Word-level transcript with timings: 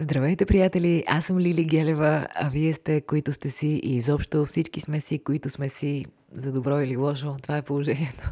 Здравейте, 0.00 0.46
приятели! 0.46 1.04
Аз 1.06 1.24
съм 1.24 1.38
Лили 1.38 1.64
Гелева, 1.64 2.26
а 2.34 2.48
вие 2.48 2.72
сте, 2.72 3.00
които 3.00 3.32
сте 3.32 3.50
си 3.50 3.80
и 3.84 3.96
изобщо 3.96 4.46
всички 4.46 4.80
сме 4.80 5.00
си, 5.00 5.18
които 5.18 5.50
сме 5.50 5.68
си, 5.68 6.06
за 6.32 6.52
добро 6.52 6.80
или 6.80 6.96
лошо. 6.96 7.36
Това 7.42 7.56
е 7.56 7.62
положението. 7.62 8.30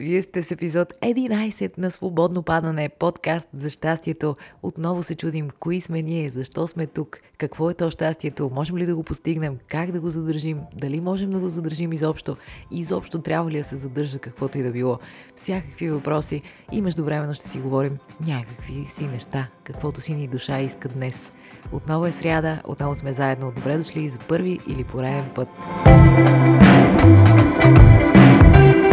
Вие 0.00 0.22
сте 0.22 0.42
с 0.42 0.50
епизод 0.50 0.92
11 1.02 1.78
на 1.78 1.90
Свободно 1.90 2.42
падане, 2.42 2.88
подкаст 2.88 3.48
за 3.52 3.70
щастието. 3.70 4.36
Отново 4.62 5.02
се 5.02 5.14
чудим 5.14 5.50
кои 5.60 5.80
сме 5.80 6.02
ние, 6.02 6.30
защо 6.30 6.66
сме 6.66 6.86
тук, 6.86 7.18
какво 7.38 7.70
е 7.70 7.74
то 7.74 7.90
щастието, 7.90 8.50
можем 8.54 8.76
ли 8.78 8.86
да 8.86 8.96
го 8.96 9.02
постигнем, 9.02 9.58
как 9.68 9.92
да 9.92 10.00
го 10.00 10.10
задържим, 10.10 10.60
дали 10.74 11.00
можем 11.00 11.30
да 11.30 11.38
го 11.38 11.48
задържим 11.48 11.92
изобщо, 11.92 12.36
изобщо 12.70 13.18
трябва 13.18 13.50
ли 13.50 13.58
да 13.58 13.64
се 13.64 13.76
задържа 13.76 14.18
каквото 14.18 14.58
и 14.58 14.62
да 14.62 14.70
било. 14.70 14.98
Всякакви 15.36 15.90
въпроси 15.90 16.42
и 16.72 16.82
междувременно 16.82 17.34
ще 17.34 17.48
си 17.48 17.58
говорим 17.58 17.98
някакви 18.26 18.84
си 18.86 19.06
неща, 19.06 19.48
каквото 19.64 20.00
си 20.00 20.14
ни 20.14 20.28
душа 20.28 20.60
иска 20.60 20.88
днес. 20.88 21.32
Отново 21.72 22.06
е 22.06 22.12
сряда, 22.12 22.62
отново 22.64 22.94
сме 22.94 23.12
заедно. 23.12 23.52
Добре 23.56 23.76
дошли 23.76 24.08
за 24.08 24.18
първи 24.18 24.58
или 24.68 24.84
пореден 24.84 25.30
път. 25.34 25.48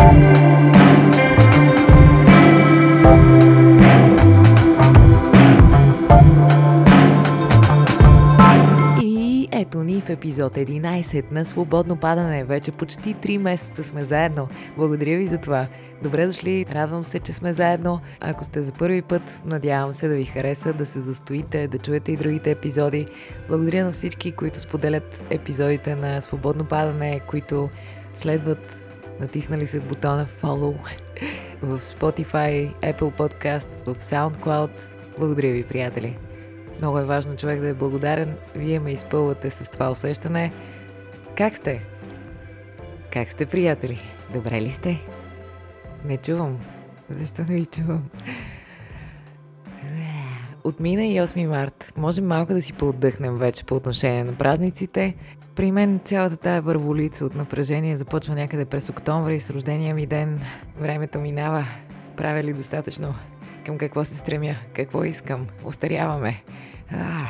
Ето 0.01 0.59
ни 0.59 0.70
епизод 10.11 10.53
11 10.53 11.31
на 11.31 11.45
Свободно 11.45 11.95
падане. 11.95 12.43
Вече 12.43 12.71
почти 12.71 13.15
3 13.15 13.37
месеца 13.37 13.83
сме 13.83 14.05
заедно. 14.05 14.47
Благодаря 14.77 15.17
ви 15.17 15.27
за 15.27 15.37
това. 15.37 15.67
Добре 16.03 16.25
дошли, 16.25 16.65
радвам 16.71 17.03
се, 17.03 17.19
че 17.19 17.33
сме 17.33 17.53
заедно. 17.53 17.99
Ако 18.19 18.43
сте 18.43 18.61
за 18.61 18.71
първи 18.73 19.01
път, 19.01 19.41
надявам 19.45 19.93
се 19.93 20.07
да 20.07 20.15
ви 20.15 20.25
хареса, 20.25 20.73
да 20.73 20.85
се 20.85 20.99
застоите, 20.99 21.67
да 21.67 21.77
чуете 21.77 22.11
и 22.11 22.17
другите 22.17 22.51
епизоди. 22.51 23.07
Благодаря 23.47 23.85
на 23.85 23.91
всички, 23.91 24.31
които 24.31 24.59
споделят 24.59 25.23
епизодите 25.29 25.95
на 25.95 26.21
Свободно 26.21 26.65
падане, 26.65 27.21
които 27.27 27.69
следват 28.13 28.81
натиснали 29.19 29.67
се 29.67 29.79
бутона 29.79 30.25
follow 30.41 30.75
в 31.61 31.79
Spotify, 31.79 32.73
Apple 32.81 33.17
Podcast, 33.17 33.85
в 33.85 33.95
SoundCloud. 33.95 34.71
Благодаря 35.17 35.51
ви, 35.51 35.63
приятели! 35.63 36.30
Много 36.81 36.99
е 36.99 37.05
важно 37.05 37.35
човек 37.35 37.61
да 37.61 37.67
е 37.67 37.73
благодарен. 37.73 38.35
Вие 38.55 38.79
ме 38.79 38.91
изпълвате 38.91 39.49
с 39.49 39.69
това 39.69 39.91
усещане. 39.91 40.51
Как 41.37 41.55
сте? 41.55 41.83
Как 43.13 43.29
сте, 43.29 43.45
приятели? 43.45 44.01
Добре 44.33 44.61
ли 44.61 44.69
сте? 44.69 45.01
Не 46.05 46.17
чувам. 46.17 46.59
Защо 47.09 47.41
не 47.41 47.55
ви 47.55 47.65
чувам? 47.65 48.09
Отмина 50.63 51.05
и 51.05 51.21
8 51.21 51.47
март. 51.47 51.93
Можем 51.97 52.27
малко 52.27 52.53
да 52.53 52.61
си 52.61 52.73
поотдъхнем 52.73 53.37
вече 53.37 53.63
по 53.63 53.75
отношение 53.75 54.23
на 54.23 54.33
празниците. 54.33 55.15
При 55.55 55.71
мен 55.71 55.99
цялата 56.03 56.37
тая 56.37 56.61
върволица 56.61 57.25
от 57.25 57.35
напрежение 57.35 57.97
започва 57.97 58.35
някъде 58.35 58.65
през 58.65 58.89
октомври 58.89 59.39
с 59.39 59.49
рождения 59.49 59.95
ми 59.95 60.05
ден. 60.05 60.39
Времето 60.79 61.19
минава. 61.19 61.65
Правя 62.17 62.43
ли 62.43 62.53
достатъчно? 62.53 63.13
Към 63.65 63.77
какво 63.77 64.03
се 64.03 64.17
стремя? 64.17 64.55
Какво 64.73 65.03
искам? 65.03 65.47
Остаряваме. 65.63 66.43
А, 66.91 67.27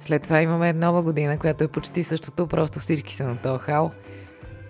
след 0.00 0.22
това 0.22 0.42
имаме 0.42 0.72
нова 0.72 1.02
година, 1.02 1.38
която 1.38 1.64
е 1.64 1.68
почти 1.68 2.02
същото, 2.02 2.46
просто 2.46 2.80
всички 2.80 3.14
са 3.14 3.28
на 3.28 3.36
този 3.36 3.58
хал. 3.58 3.90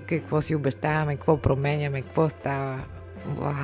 Какво 0.06 0.40
си 0.40 0.54
обещаваме, 0.54 1.16
какво 1.16 1.36
променяме, 1.36 2.02
какво 2.02 2.28
става. 2.28 2.80
Бла. 3.26 3.56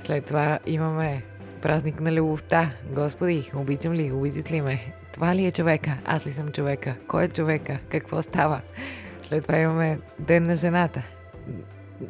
След 0.00 0.24
това 0.24 0.58
имаме 0.66 1.22
празник 1.62 2.00
на 2.00 2.12
любовта. 2.12 2.70
Господи, 2.90 3.50
обичам 3.54 3.92
ли, 3.92 4.12
обичат 4.12 4.50
ли 4.50 4.60
ме? 4.60 4.80
Това 5.12 5.34
ли 5.34 5.46
е 5.46 5.52
човека? 5.52 5.98
Аз 6.04 6.26
ли 6.26 6.30
съм 6.30 6.48
човека? 6.48 6.94
Кой 7.08 7.24
е 7.24 7.28
човека? 7.28 7.78
Какво 7.88 8.22
става? 8.22 8.60
След 9.22 9.42
това 9.42 9.58
имаме 9.58 9.98
Ден 10.18 10.46
на 10.46 10.56
жената. 10.56 11.02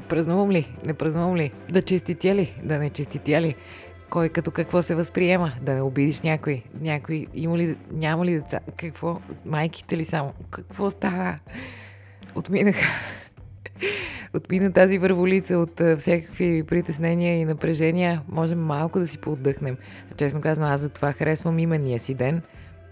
Празнувам 0.08 0.50
ли? 0.50 0.76
Не 0.84 0.94
празнувам 0.94 1.36
ли? 1.36 1.52
Да 1.70 1.82
чиститя 1.82 2.34
ли? 2.34 2.54
Да 2.62 2.78
не 2.78 2.90
чиститя 2.90 3.40
ли? 3.40 3.56
Кой 4.10 4.28
като 4.28 4.50
какво 4.50 4.82
се 4.82 4.94
възприема, 4.94 5.52
да 5.62 5.74
не 5.74 5.82
обидиш 5.82 6.20
някой, 6.20 6.62
някой, 6.80 7.26
има 7.34 7.58
ли, 7.58 7.76
няма 7.92 8.26
ли 8.26 8.34
деца, 8.34 8.60
какво, 8.76 9.20
майките 9.44 9.96
ли 9.96 10.04
само, 10.04 10.32
какво 10.50 10.90
става? 10.90 11.38
Отминаха. 12.34 12.86
Отмина 14.34 14.72
тази 14.72 14.98
върволица 14.98 15.58
от 15.58 15.80
всякакви 15.98 16.62
притеснения 16.62 17.40
и 17.40 17.44
напрежения, 17.44 18.22
можем 18.28 18.60
малко 18.60 18.98
да 18.98 19.06
си 19.06 19.18
поотдъхнем. 19.18 19.76
Честно 20.16 20.40
казвам, 20.40 20.72
аз 20.72 20.80
за 20.80 20.88
това 20.88 21.12
харесвам 21.12 21.58
имения 21.58 21.98
си 21.98 22.14
ден. 22.14 22.42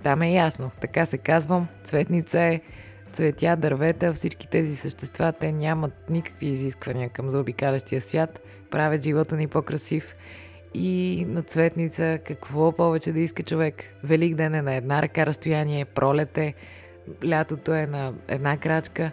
Там 0.03 0.23
е 0.23 0.33
ясно, 0.33 0.71
така 0.81 1.07
се 1.07 1.19
казвам, 1.19 1.67
цветница 1.85 2.41
е, 2.41 2.61
цветя, 3.13 3.57
дървета, 3.57 4.13
всички 4.13 4.49
тези 4.49 4.77
същества, 4.77 5.33
те 5.33 5.53
нямат 5.53 6.11
никакви 6.11 6.47
изисквания 6.47 7.09
към 7.09 7.31
заобикалящия 7.31 8.01
свят, 8.01 8.41
правят 8.71 9.05
живота 9.05 9.37
ни 9.37 9.47
по-красив 9.47 10.15
и 10.75 11.27
на 11.29 11.43
цветница, 11.43 12.19
какво 12.27 12.73
повече 12.73 13.13
да 13.13 13.21
иска 13.21 13.43
човек. 13.43 13.85
Велик 14.05 14.35
ден 14.35 14.55
е 14.55 14.63
на 14.63 14.75
една 14.75 15.03
ръка 15.03 15.27
разстояние, 15.27 15.85
пролет 15.85 16.39
е, 16.39 16.55
лятото 17.29 17.75
е 17.75 17.87
на 17.87 18.15
една 18.29 18.57
крачка 18.57 19.11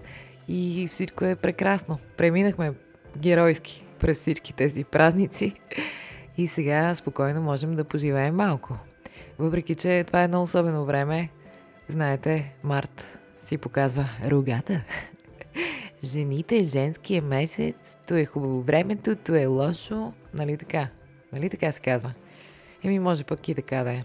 и 0.48 0.88
всичко 0.92 1.26
е 1.26 1.36
прекрасно. 1.36 2.00
Преминахме 2.18 2.74
геройски 3.18 3.86
през 4.00 4.20
всички 4.20 4.54
тези 4.54 4.84
празници 4.84 5.54
и 6.38 6.48
сега 6.48 6.96
спокойно 6.96 7.42
можем 7.42 7.76
да 7.76 7.84
поживеем 7.84 8.36
малко. 8.36 8.78
Въпреки, 9.40 9.76
че 9.76 10.04
това 10.04 10.22
е 10.22 10.26
едно 10.26 10.42
особено 10.42 10.86
време, 10.86 11.30
знаете, 11.88 12.56
март 12.64 13.20
си 13.40 13.58
показва 13.58 14.06
рогата. 14.28 14.82
Жените, 16.04 16.64
женския 16.64 17.22
месец, 17.22 17.98
то 18.08 18.16
е 18.16 18.26
хубаво 18.26 18.62
времето, 18.62 19.16
то 19.16 19.36
е 19.36 19.46
лошо, 19.46 20.14
нали 20.34 20.58
така? 20.58 20.88
Нали 21.36 21.50
така 21.50 21.72
се 21.72 21.80
казва? 21.80 22.14
Еми, 22.84 23.00
може 23.00 23.24
пък 23.24 23.50
и 23.50 23.56
така 23.56 23.84
да 23.84 23.92
е. 23.92 24.04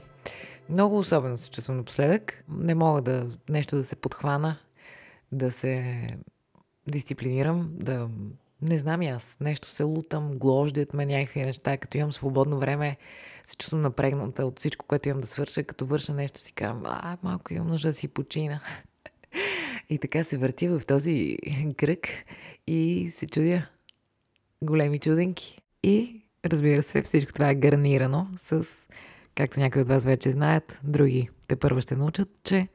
Много 0.69 0.99
особено 0.99 1.37
се 1.37 1.51
чувствам 1.51 1.77
напоследък. 1.77 2.45
Не 2.49 2.75
мога 2.75 3.03
да 3.03 3.29
нещо 3.49 3.77
да 3.77 3.85
се 3.85 3.97
подхвана, 3.97 4.57
да 5.33 5.51
се 5.51 6.07
дисциплинирам, 6.89 7.71
да 7.73 8.09
не 8.63 8.79
знам 8.79 9.03
и 9.03 9.09
аз. 9.09 9.37
Нещо 9.41 9.69
се 9.69 9.83
лутам, 9.83 10.31
глождят 10.35 10.95
ме 10.95 11.07
някакви 11.07 11.41
неща. 11.41 11.77
Като 11.77 11.99
имам 11.99 12.13
свободно 12.13 12.59
време, 12.59 12.97
се 13.45 13.57
чувствам 13.57 13.83
напрегната 13.83 14.47
от 14.47 14.59
всичко, 14.59 14.87
което 14.87 15.09
имам 15.09 15.21
да 15.21 15.27
свърша. 15.27 15.65
Като 15.65 15.87
върша 15.87 16.15
нещо 16.15 16.41
си 16.41 16.53
казвам, 16.53 16.83
а, 16.87 17.19
малко 17.23 17.55
имам 17.55 17.69
нужда 17.69 17.89
да 17.89 17.95
си 17.95 18.09
почина. 18.09 18.61
И 19.89 19.99
така 19.99 20.25
се 20.25 20.39
върти 20.39 20.69
в 20.69 20.81
този 20.87 21.37
кръг 21.77 22.09
и 22.67 23.11
се 23.13 23.27
чудя 23.27 23.69
големи 24.63 24.99
чуденки. 24.99 25.59
И 25.83 26.20
Разбира 26.47 26.83
се, 26.83 27.03
всичко 27.03 27.33
това 27.33 27.51
е 27.51 27.55
гарнирано 27.55 28.27
с, 28.37 28.67
както 29.35 29.61
някои 29.61 29.83
от 29.83 29.89
вас 29.89 30.05
вече 30.05 30.31
знаят, 30.31 30.81
други 30.85 31.29
те 31.49 31.57
първо 31.57 31.81
ще 31.81 31.97
научат, 31.97 32.29
че, 32.45 32.69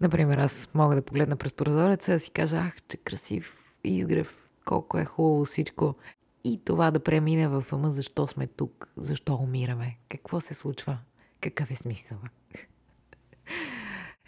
например, 0.00 0.38
аз 0.38 0.68
мога 0.74 0.94
да 0.94 1.02
погледна 1.02 1.36
през 1.36 1.52
прозореца 1.52 2.14
и 2.14 2.20
си 2.20 2.30
кажа, 2.30 2.56
ах, 2.56 2.74
че 2.88 2.96
красив 2.96 3.56
изгрев, 3.84 4.48
колко 4.64 4.98
е 4.98 5.04
хубаво 5.04 5.44
всичко. 5.44 5.94
И 6.44 6.64
това 6.64 6.90
да 6.90 7.00
премине 7.00 7.48
в 7.48 7.64
ама 7.72 7.90
защо 7.90 8.26
сме 8.26 8.46
тук, 8.46 8.88
защо 8.96 9.34
умираме, 9.34 9.96
какво 10.08 10.40
се 10.40 10.54
случва, 10.54 10.98
какъв 11.40 11.70
е 11.70 11.74
смисъл. 11.74 12.18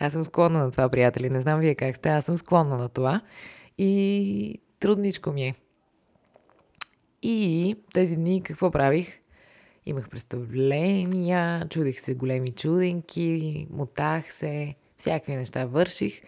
Аз 0.00 0.12
съм 0.12 0.24
склонна 0.24 0.58
на 0.58 0.70
това, 0.70 0.88
приятели. 0.88 1.30
Не 1.30 1.40
знам 1.40 1.60
вие 1.60 1.74
как 1.74 1.96
сте, 1.96 2.08
аз 2.08 2.24
съм 2.24 2.38
склонна 2.38 2.76
на 2.76 2.88
това. 2.88 3.20
И 3.78 4.62
трудничко 4.80 5.32
ми 5.32 5.46
е. 5.46 5.54
И 7.26 7.76
тези 7.92 8.16
дни 8.16 8.42
какво 8.42 8.70
правих? 8.70 9.20
Имах 9.86 10.08
представления, 10.08 11.68
чудих 11.68 12.00
се 12.00 12.14
големи 12.14 12.50
чуденки, 12.50 13.66
мотах 13.70 14.32
се, 14.32 14.74
всякакви 14.96 15.36
неща 15.36 15.66
върших. 15.66 16.22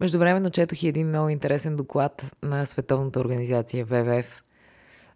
Междувременно 0.00 0.50
четох 0.50 0.82
и 0.82 0.88
един 0.88 1.08
много 1.08 1.28
интересен 1.28 1.76
доклад 1.76 2.36
на 2.42 2.66
Световната 2.66 3.20
организация 3.20 3.84
ВВФ. 3.84 4.42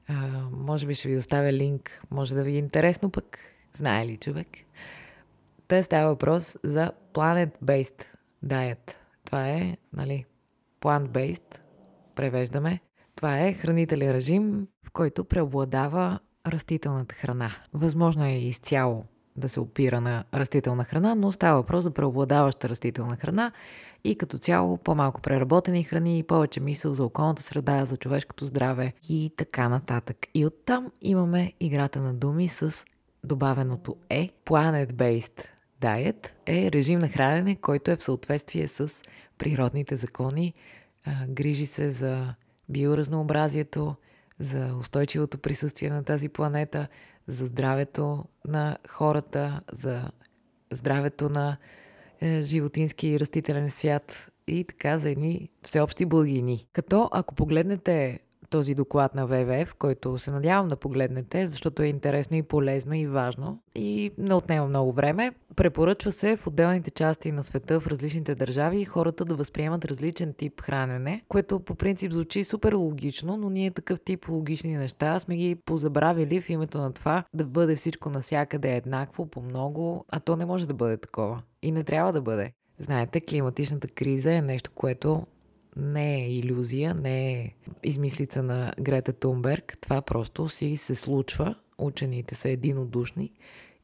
А, 0.08 0.14
може 0.52 0.86
би 0.86 0.94
ще 0.94 1.08
ви 1.08 1.16
оставя 1.16 1.52
линк, 1.52 2.02
може 2.10 2.34
да 2.34 2.44
ви 2.44 2.54
е 2.54 2.58
интересно 2.58 3.10
пък. 3.10 3.38
Знае 3.72 4.06
ли 4.06 4.16
човек? 4.16 4.48
Те 5.69 5.82
става 5.82 6.08
въпрос 6.08 6.56
за 6.64 6.92
planet-based 7.14 8.04
diet. 8.46 8.94
Това 9.25 9.48
е, 9.48 9.76
нали, 9.92 10.25
plant-based, 10.80 11.58
превеждаме. 12.14 12.80
Това 13.18 13.40
е 13.40 13.52
хранителен 13.52 14.10
режим, 14.10 14.66
в 14.86 14.90
който 14.90 15.24
преобладава 15.24 16.18
растителната 16.46 17.14
храна. 17.14 17.50
Възможно 17.74 18.24
е 18.24 18.32
изцяло 18.32 19.02
да 19.36 19.48
се 19.48 19.60
опира 19.60 20.00
на 20.00 20.24
растителна 20.34 20.84
храна, 20.84 21.14
но 21.14 21.32
става 21.32 21.56
въпрос 21.56 21.84
за 21.84 21.90
преобладаваща 21.90 22.68
растителна 22.68 23.16
храна 23.16 23.52
и 24.04 24.18
като 24.18 24.38
цяло 24.38 24.76
по-малко 24.76 25.20
преработени 25.20 25.84
храни 25.84 26.18
и 26.18 26.22
повече 26.22 26.62
мисъл 26.62 26.94
за 26.94 27.04
околната 27.04 27.42
среда, 27.42 27.84
за 27.84 27.96
човешкото 27.96 28.46
здраве 28.46 28.92
и 29.08 29.32
така 29.36 29.68
нататък. 29.68 30.16
И 30.34 30.46
оттам 30.46 30.92
имаме 31.02 31.52
играта 31.60 32.00
на 32.00 32.14
думи 32.14 32.48
с 32.48 32.84
добавеното 33.24 33.96
е, 34.10 34.28
planet-based 34.46 35.46
Diet 35.80 36.28
е 36.46 36.72
режим 36.72 36.98
на 36.98 37.08
хранене, 37.08 37.56
който 37.56 37.90
е 37.90 37.96
в 37.96 38.02
съответствие 38.02 38.68
с 38.68 39.02
природните 39.38 39.96
закони, 39.96 40.54
грижи 41.28 41.66
се 41.66 41.90
за 41.90 42.34
биоразнообразието, 42.68 43.96
за 44.38 44.76
устойчивото 44.80 45.38
присъствие 45.38 45.90
на 45.90 46.04
тази 46.04 46.28
планета, 46.28 46.88
за 47.26 47.46
здравето 47.46 48.24
на 48.46 48.78
хората, 48.88 49.60
за 49.72 50.10
здравето 50.70 51.28
на 51.28 51.56
е, 52.20 52.42
животински 52.42 53.08
и 53.08 53.20
растителен 53.20 53.70
свят 53.70 54.30
и 54.46 54.64
така 54.64 54.98
за 54.98 55.10
едни 55.10 55.50
всеобщи 55.62 56.04
благини. 56.04 56.66
Като 56.72 57.08
ако 57.12 57.34
погледнете 57.34 58.20
този 58.50 58.74
доклад 58.74 59.14
на 59.14 59.26
ВВФ, 59.26 59.74
който 59.74 60.18
се 60.18 60.30
надявам 60.30 60.68
да 60.68 60.76
погледнете, 60.76 61.46
защото 61.46 61.82
е 61.82 61.86
интересно 61.86 62.36
и 62.36 62.42
полезно 62.42 62.94
и 62.94 63.06
важно 63.06 63.58
и 63.78 64.10
не 64.18 64.34
отнема 64.34 64.66
много 64.66 64.92
време. 64.92 65.32
Препоръчва 65.56 66.12
се 66.12 66.36
в 66.36 66.46
отделните 66.46 66.90
части 66.90 67.32
на 67.32 67.44
света, 67.44 67.80
в 67.80 67.86
различните 67.86 68.34
държави, 68.34 68.84
хората 68.84 69.24
да 69.24 69.34
възприемат 69.34 69.84
различен 69.84 70.34
тип 70.34 70.60
хранене, 70.60 71.22
което 71.28 71.60
по 71.60 71.74
принцип 71.74 72.12
звучи 72.12 72.44
супер 72.44 72.72
логично, 72.72 73.36
но 73.36 73.50
ние 73.50 73.70
такъв 73.70 74.00
тип 74.00 74.28
логични 74.28 74.76
неща 74.76 75.20
сме 75.20 75.36
ги 75.36 75.54
позабравили 75.54 76.40
в 76.40 76.50
името 76.50 76.78
на 76.78 76.92
това 76.92 77.24
да 77.34 77.46
бъде 77.46 77.76
всичко 77.76 78.10
насякъде 78.10 78.76
еднакво, 78.76 79.26
по 79.26 79.42
много, 79.42 80.04
а 80.08 80.20
то 80.20 80.36
не 80.36 80.46
може 80.46 80.66
да 80.66 80.74
бъде 80.74 80.96
такова. 80.96 81.42
И 81.62 81.72
не 81.72 81.84
трябва 81.84 82.12
да 82.12 82.22
бъде. 82.22 82.52
Знаете, 82.78 83.20
климатичната 83.20 83.88
криза 83.88 84.32
е 84.32 84.42
нещо, 84.42 84.70
което 84.74 85.26
не 85.78 86.16
е 86.16 86.28
иллюзия, 86.28 86.94
не 86.94 87.32
е 87.32 87.54
измислица 87.84 88.42
на 88.42 88.72
Грета 88.80 89.12
Тунберг. 89.12 89.78
Това 89.80 90.02
просто 90.02 90.48
си 90.48 90.76
се 90.76 90.94
случва. 90.94 91.54
Учените 91.78 92.34
са 92.34 92.48
единодушни 92.48 93.32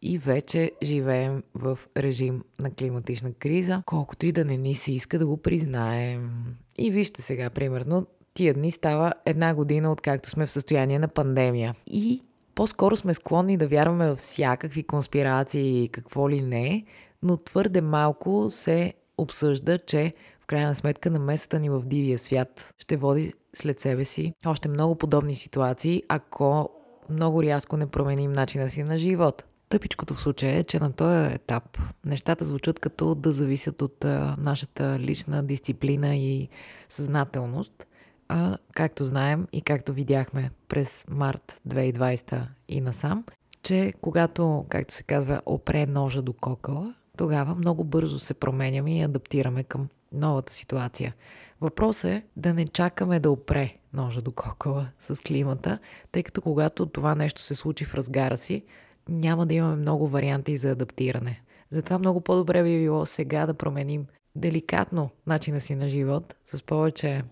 и 0.02 0.18
вече 0.18 0.72
живеем 0.82 1.42
в 1.54 1.78
режим 1.96 2.42
на 2.58 2.70
климатична 2.70 3.32
криза, 3.32 3.82
колкото 3.86 4.26
и 4.26 4.32
да 4.32 4.44
не 4.44 4.56
ни 4.56 4.74
се 4.74 4.92
иска 4.92 5.18
да 5.18 5.26
го 5.26 5.36
признаем. 5.36 6.30
И 6.78 6.90
вижте 6.90 7.22
сега, 7.22 7.50
примерно, 7.50 8.06
тия 8.34 8.54
дни 8.54 8.70
става 8.70 9.12
една 9.26 9.54
година, 9.54 9.92
откакто 9.92 10.30
сме 10.30 10.46
в 10.46 10.50
състояние 10.50 10.98
на 10.98 11.08
пандемия. 11.08 11.74
И 11.86 12.20
по-скоро 12.54 12.96
сме 12.96 13.14
склонни 13.14 13.56
да 13.56 13.68
вярваме 13.68 14.10
в 14.10 14.16
всякакви 14.16 14.82
конспирации 14.82 15.84
и 15.84 15.88
какво 15.88 16.30
ли 16.30 16.40
не, 16.40 16.84
но 17.22 17.36
твърде 17.36 17.80
малко 17.80 18.46
се 18.50 18.94
обсъжда, 19.18 19.78
че 19.78 20.12
в 20.44 20.46
крайна 20.46 20.74
сметка 20.74 21.10
намесата 21.10 21.60
ни 21.60 21.70
в 21.70 21.82
дивия 21.86 22.18
свят 22.18 22.74
ще 22.78 22.96
води 22.96 23.32
след 23.54 23.80
себе 23.80 24.04
си 24.04 24.32
още 24.46 24.68
много 24.68 24.94
подобни 24.94 25.34
ситуации, 25.34 26.02
ако 26.08 26.70
много 27.10 27.42
рязко 27.42 27.76
не 27.76 27.86
променим 27.86 28.32
начина 28.32 28.70
си 28.70 28.82
на 28.82 28.98
живот. 28.98 29.44
Тъпичкото 29.68 30.14
в 30.14 30.20
случая 30.20 30.56
е, 30.56 30.64
че 30.64 30.78
на 30.78 30.92
този 30.92 31.34
етап 31.34 31.78
нещата 32.04 32.44
звучат 32.44 32.78
като 32.78 33.14
да 33.14 33.32
зависят 33.32 33.82
от 33.82 34.04
а, 34.04 34.36
нашата 34.38 34.98
лична 34.98 35.42
дисциплина 35.42 36.16
и 36.16 36.48
съзнателност. 36.88 37.86
А, 38.28 38.56
както 38.74 39.04
знаем 39.04 39.46
и 39.52 39.62
както 39.62 39.92
видяхме 39.92 40.50
през 40.68 41.04
март 41.08 41.60
2020 41.68 42.46
и 42.68 42.80
насам, 42.80 43.24
че 43.62 43.92
когато, 44.00 44.66
както 44.68 44.94
се 44.94 45.02
казва, 45.02 45.40
опре 45.46 45.86
ножа 45.86 46.22
до 46.22 46.32
кокала, 46.32 46.94
тогава 47.16 47.54
много 47.54 47.84
бързо 47.84 48.18
се 48.18 48.34
променяме 48.34 48.98
и 48.98 49.02
адаптираме 49.02 49.64
към 49.64 49.88
новата 50.14 50.52
ситуация. 50.52 51.14
Въпрос 51.60 52.04
е 52.04 52.22
да 52.36 52.54
не 52.54 52.66
чакаме 52.66 53.20
да 53.20 53.30
опре 53.30 53.74
ножа 53.92 54.22
до 54.22 54.32
кокала 54.32 54.88
с 55.00 55.16
климата, 55.22 55.78
тъй 56.12 56.22
като 56.22 56.40
когато 56.40 56.86
това 56.86 57.14
нещо 57.14 57.42
се 57.42 57.54
случи 57.54 57.84
в 57.84 57.94
разгара 57.94 58.36
си, 58.36 58.64
няма 59.08 59.46
да 59.46 59.54
имаме 59.54 59.76
много 59.76 60.08
варианти 60.08 60.56
за 60.56 60.70
адаптиране. 60.70 61.42
Затова 61.70 61.98
много 61.98 62.20
по-добре 62.20 62.62
би 62.62 62.80
било 62.80 63.06
сега 63.06 63.46
да 63.46 63.54
променим 63.54 64.06
деликатно 64.36 65.10
начина 65.26 65.60
си 65.60 65.74
на 65.74 65.88
живот, 65.88 66.34
с 66.46 66.62
повече 66.62 67.22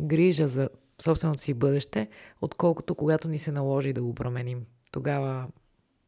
грижа 0.00 0.48
за 0.48 0.68
собственото 1.02 1.42
си 1.42 1.54
бъдеще, 1.54 2.08
отколкото 2.40 2.94
когато 2.94 3.28
ни 3.28 3.38
се 3.38 3.52
наложи 3.52 3.92
да 3.92 4.02
го 4.02 4.14
променим. 4.14 4.66
Тогава 4.92 5.46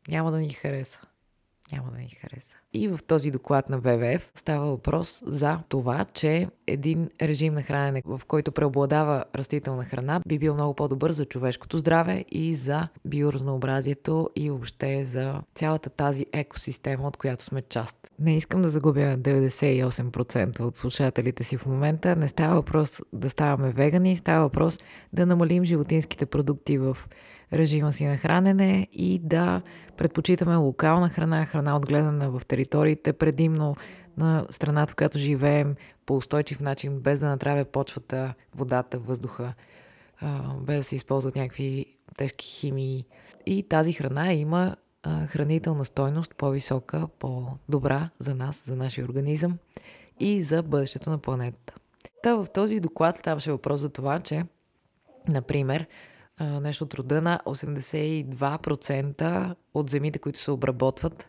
няма 0.08 0.30
да 0.32 0.38
ни 0.38 0.50
хареса. 0.50 1.00
Няма 1.72 1.90
да 1.90 1.98
ни 1.98 2.08
хареса. 2.08 2.56
И 2.76 2.88
в 2.88 3.00
този 3.06 3.30
доклад 3.30 3.68
на 3.68 3.78
ВВФ 3.78 4.30
става 4.34 4.66
въпрос 4.66 5.22
за 5.26 5.58
това, 5.68 6.04
че 6.12 6.48
един 6.66 7.08
режим 7.22 7.54
на 7.54 7.62
хранене, 7.62 8.02
в 8.06 8.20
който 8.28 8.52
преобладава 8.52 9.24
растителна 9.34 9.84
храна, 9.84 10.20
би 10.28 10.38
бил 10.38 10.54
много 10.54 10.74
по-добър 10.74 11.10
за 11.10 11.24
човешкото 11.24 11.78
здраве 11.78 12.24
и 12.30 12.54
за 12.54 12.88
биоразнообразието 13.04 14.30
и 14.36 14.50
въобще 14.50 15.04
за 15.04 15.42
цялата 15.54 15.90
тази 15.90 16.26
екосистема, 16.32 17.08
от 17.08 17.16
която 17.16 17.44
сме 17.44 17.62
част. 17.62 17.96
Не 18.18 18.36
искам 18.36 18.62
да 18.62 18.68
загубя 18.68 19.16
98% 19.18 20.60
от 20.60 20.76
слушателите 20.76 21.44
си 21.44 21.56
в 21.56 21.66
момента. 21.66 22.16
Не 22.16 22.28
става 22.28 22.54
въпрос 22.54 23.02
да 23.12 23.30
ставаме 23.30 23.70
вегани, 23.70 24.16
става 24.16 24.42
въпрос 24.42 24.78
да 25.12 25.26
намалим 25.26 25.64
животинските 25.64 26.26
продукти 26.26 26.78
в 26.78 26.96
режима 27.52 27.92
си 27.92 28.06
на 28.06 28.16
хранене 28.16 28.88
и 28.92 29.18
да 29.18 29.62
предпочитаме 29.96 30.56
локална 30.56 31.08
храна, 31.08 31.46
храна 31.46 31.76
отгледана 31.76 32.30
в 32.30 32.42
териториите, 32.46 33.12
предимно 33.12 33.76
на 34.16 34.46
страната, 34.50 34.92
в 34.92 34.96
която 34.96 35.18
живеем 35.18 35.74
по 36.06 36.16
устойчив 36.16 36.60
начин, 36.60 37.00
без 37.00 37.18
да 37.18 37.28
натравя 37.28 37.64
почвата, 37.64 38.34
водата, 38.54 38.98
въздуха, 38.98 39.54
без 40.60 40.78
да 40.78 40.84
се 40.84 40.96
използват 40.96 41.36
някакви 41.36 41.86
тежки 42.16 42.46
химии. 42.46 43.04
И 43.46 43.62
тази 43.68 43.92
храна 43.92 44.32
има 44.32 44.76
хранителна 45.26 45.84
стойност 45.84 46.34
по-висока, 46.34 47.08
по-добра 47.18 48.10
за 48.18 48.34
нас, 48.34 48.62
за 48.66 48.76
нашия 48.76 49.04
организъм 49.04 49.58
и 50.20 50.42
за 50.42 50.62
бъдещето 50.62 51.10
на 51.10 51.18
планетата. 51.18 51.74
Та 52.22 52.34
в 52.34 52.46
този 52.54 52.80
доклад 52.80 53.16
ставаше 53.16 53.50
въпрос 53.52 53.80
за 53.80 53.88
това, 53.88 54.20
че, 54.20 54.44
например, 55.28 55.86
нещо 56.40 56.84
от 56.84 56.94
рода 56.94 57.22
на 57.22 57.40
82% 57.46 59.54
от 59.74 59.90
земите, 59.90 60.18
които 60.18 60.38
се 60.38 60.50
обработват 60.50 61.28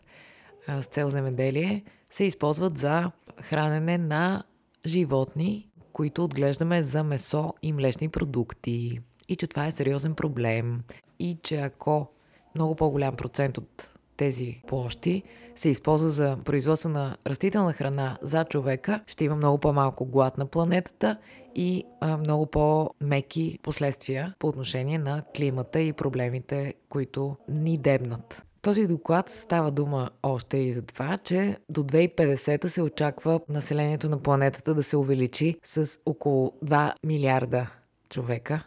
с 0.80 0.86
цел 0.86 1.08
земеделие, 1.08 1.84
се 2.10 2.24
използват 2.24 2.78
за 2.78 3.10
хранене 3.42 3.98
на 3.98 4.44
животни, 4.86 5.68
които 5.92 6.24
отглеждаме 6.24 6.82
за 6.82 7.04
месо 7.04 7.54
и 7.62 7.72
млечни 7.72 8.08
продукти. 8.08 8.98
И 9.28 9.36
че 9.36 9.46
това 9.46 9.66
е 9.66 9.72
сериозен 9.72 10.14
проблем. 10.14 10.80
И 11.18 11.38
че 11.42 11.56
ако 11.56 12.08
много 12.54 12.74
по-голям 12.74 13.16
процент 13.16 13.58
от 13.58 13.90
тези 14.16 14.56
площи 14.66 15.22
се 15.58 15.68
използва 15.68 16.10
за 16.10 16.36
производство 16.44 16.88
на 16.88 17.16
растителна 17.26 17.72
храна 17.72 18.18
за 18.22 18.44
човека, 18.44 19.00
ще 19.06 19.24
има 19.24 19.36
много 19.36 19.58
по-малко 19.58 20.06
глад 20.06 20.38
на 20.38 20.46
планетата 20.46 21.16
и 21.54 21.84
а, 22.00 22.16
много 22.16 22.46
по-меки 22.46 23.58
последствия 23.62 24.34
по 24.38 24.48
отношение 24.48 24.98
на 24.98 25.22
климата 25.36 25.80
и 25.80 25.92
проблемите, 25.92 26.74
които 26.88 27.36
ни 27.48 27.78
дебнат. 27.78 28.42
Този 28.62 28.86
доклад 28.86 29.30
става 29.30 29.70
дума 29.70 30.10
още 30.22 30.56
и 30.56 30.72
за 30.72 30.82
това, 30.82 31.18
че 31.18 31.56
до 31.68 31.82
2050 31.82 32.66
се 32.66 32.82
очаква 32.82 33.40
населението 33.48 34.08
на 34.08 34.18
планетата 34.18 34.74
да 34.74 34.82
се 34.82 34.96
увеличи 34.96 35.56
с 35.62 36.00
около 36.06 36.52
2 36.64 36.92
милиарда 37.04 37.70
човека. 38.08 38.64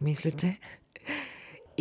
Мисля, 0.00 0.30
че 0.30 0.56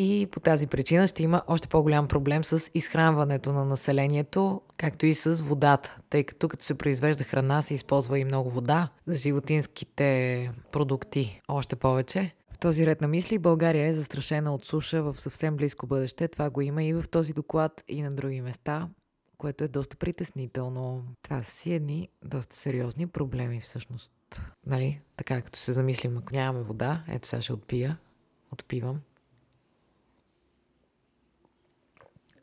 и 0.01 0.25
по 0.25 0.39
тази 0.39 0.67
причина 0.67 1.07
ще 1.07 1.23
има 1.23 1.41
още 1.47 1.67
по-голям 1.67 2.07
проблем 2.07 2.43
с 2.43 2.71
изхранването 2.73 3.53
на 3.53 3.65
населението, 3.65 4.61
както 4.77 5.05
и 5.05 5.13
с 5.13 5.43
водата, 5.43 5.97
тъй 6.09 6.23
като 6.23 6.49
като 6.49 6.65
се 6.65 6.73
произвежда 6.73 7.23
храна, 7.23 7.61
се 7.61 7.73
използва 7.73 8.19
и 8.19 8.25
много 8.25 8.49
вода 8.49 8.89
за 9.07 9.17
животинските 9.17 10.51
продукти 10.71 11.41
още 11.47 11.75
повече. 11.75 12.35
В 12.53 12.57
този 12.57 12.85
ред 12.85 13.01
на 13.01 13.07
мисли 13.07 13.39
България 13.39 13.87
е 13.87 13.93
застрашена 13.93 14.53
от 14.53 14.65
суша 14.65 15.03
в 15.03 15.21
съвсем 15.21 15.57
близко 15.57 15.87
бъдеще. 15.87 16.27
Това 16.27 16.49
го 16.49 16.61
има 16.61 16.83
и 16.83 16.93
в 16.93 17.03
този 17.11 17.33
доклад 17.33 17.83
и 17.87 18.01
на 18.01 18.11
други 18.11 18.41
места, 18.41 18.89
което 19.37 19.63
е 19.63 19.67
доста 19.67 19.97
притеснително. 19.97 21.03
Това 21.21 21.43
са 21.43 21.51
си 21.51 21.73
едни 21.73 22.09
доста 22.25 22.55
сериозни 22.55 23.07
проблеми 23.07 23.61
всъщност. 23.61 24.11
Нали? 24.65 24.99
Така 25.17 25.41
като 25.41 25.59
се 25.59 25.71
замислим, 25.71 26.17
ако 26.17 26.33
нямаме 26.33 26.63
вода, 26.63 27.03
ето 27.07 27.27
сега 27.27 27.41
ще 27.41 27.53
отпия, 27.53 27.97
отпивам 28.51 29.01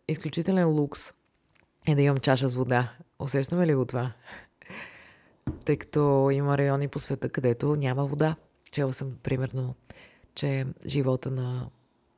изключителен 0.08 0.68
лукс 0.68 1.12
е 1.86 1.94
да 1.94 2.02
имам 2.02 2.18
чаша 2.18 2.48
с 2.48 2.54
вода. 2.54 2.92
Усещаме 3.18 3.66
ли 3.66 3.74
го 3.74 3.84
това? 3.84 4.12
Тъй 5.64 5.76
като 5.76 6.30
има 6.32 6.58
райони 6.58 6.88
по 6.88 6.98
света, 6.98 7.28
където 7.28 7.76
няма 7.76 8.06
вода. 8.06 8.36
Чела 8.70 8.92
съм, 8.92 9.16
примерно, 9.22 9.74
че 10.34 10.66
живота 10.86 11.30
на 11.30 11.68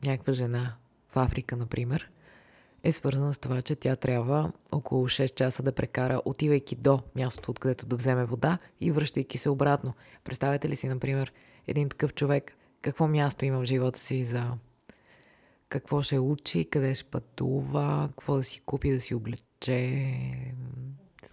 някаква 0.07 0.33
жена 0.33 0.77
в 1.09 1.17
Африка, 1.17 1.57
например, 1.57 2.11
е 2.83 2.93
свързана 2.93 3.35
с 3.35 3.39
това, 3.39 3.63
че 3.63 3.77
тя 3.77 3.97
трябва 3.97 4.53
около 4.73 5.09
6 5.09 5.35
часа 5.35 5.63
да 5.63 5.73
прекара, 5.73 6.23
отивайки 6.25 6.77
до 6.77 7.01
мястото, 7.17 7.51
откъдето 7.51 7.87
да 7.87 7.97
вземе 7.97 8.25
вода 8.25 8.59
и 8.81 8.91
връщайки 8.91 9.39
се 9.39 9.51
обратно. 9.51 9.95
Представете 10.25 10.69
ли 10.69 10.77
си, 10.77 10.89
например, 10.89 11.33
един 11.67 11.89
такъв 11.89 12.15
човек, 12.15 12.57
какво 12.83 13.09
място 13.09 13.45
има 13.45 13.61
в 13.61 13.65
живота 13.65 13.99
си 13.99 14.25
за 14.25 14.51
какво 15.71 16.03
ще 16.03 16.19
учи, 16.19 16.65
къде 16.71 16.95
ще 16.95 17.05
пътува, 17.05 18.09
какво 18.11 18.35
да 18.35 18.45
си 18.45 18.61
купи, 18.67 18.91
да 18.91 19.01
си 19.01 19.15
облече, 19.15 20.15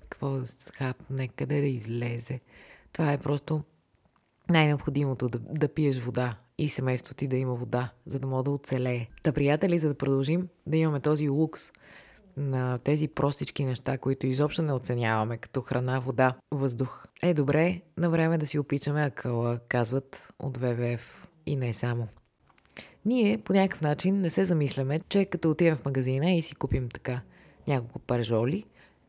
какво 0.09 0.29
да 0.29 0.45
хапне, 0.73 1.27
къде 1.27 1.61
да 1.61 1.67
излезе. 1.67 2.39
Това 2.93 3.13
е 3.13 3.17
просто 3.17 3.63
най-необходимото 4.49 5.29
да, 5.29 5.39
да 5.39 5.67
пиеш 5.67 5.99
вода 5.99 6.37
и 6.57 6.69
семейството 6.69 7.15
ти 7.15 7.27
да 7.27 7.37
има 7.37 7.55
вода, 7.55 7.89
за 8.05 8.19
да 8.19 8.27
мога 8.27 8.43
да 8.43 8.51
оцелее. 8.51 9.07
Та, 9.23 9.31
приятели, 9.31 9.79
за 9.79 9.87
да 9.87 9.97
продължим 9.97 10.47
да 10.67 10.77
имаме 10.77 10.99
този 10.99 11.29
лукс 11.29 11.71
на 12.37 12.77
тези 12.77 13.07
простички 13.07 13.65
неща, 13.65 13.97
които 13.97 14.27
изобщо 14.27 14.61
не 14.61 14.73
оценяваме, 14.73 15.37
като 15.37 15.61
храна, 15.61 15.99
вода, 15.99 16.35
въздух. 16.51 17.05
Е, 17.23 17.33
добре, 17.33 17.81
на 17.97 18.09
време 18.09 18.37
да 18.37 18.47
си 18.47 18.59
опичаме 18.59 19.01
акъла, 19.01 19.59
казват 19.69 20.27
от 20.39 20.57
ВВФ 20.57 21.27
и 21.45 21.55
не 21.55 21.73
само. 21.73 22.07
Ние 23.05 23.37
по 23.37 23.53
някакъв 23.53 23.81
начин 23.81 24.21
не 24.21 24.29
се 24.29 24.45
замисляме, 24.45 24.99
че 25.09 25.25
като 25.25 25.51
отидем 25.51 25.75
в 25.75 25.85
магазина 25.85 26.31
и 26.31 26.41
си 26.41 26.55
купим 26.55 26.89
така 26.89 27.21
няколко 27.67 27.99
пържоли, 27.99 28.63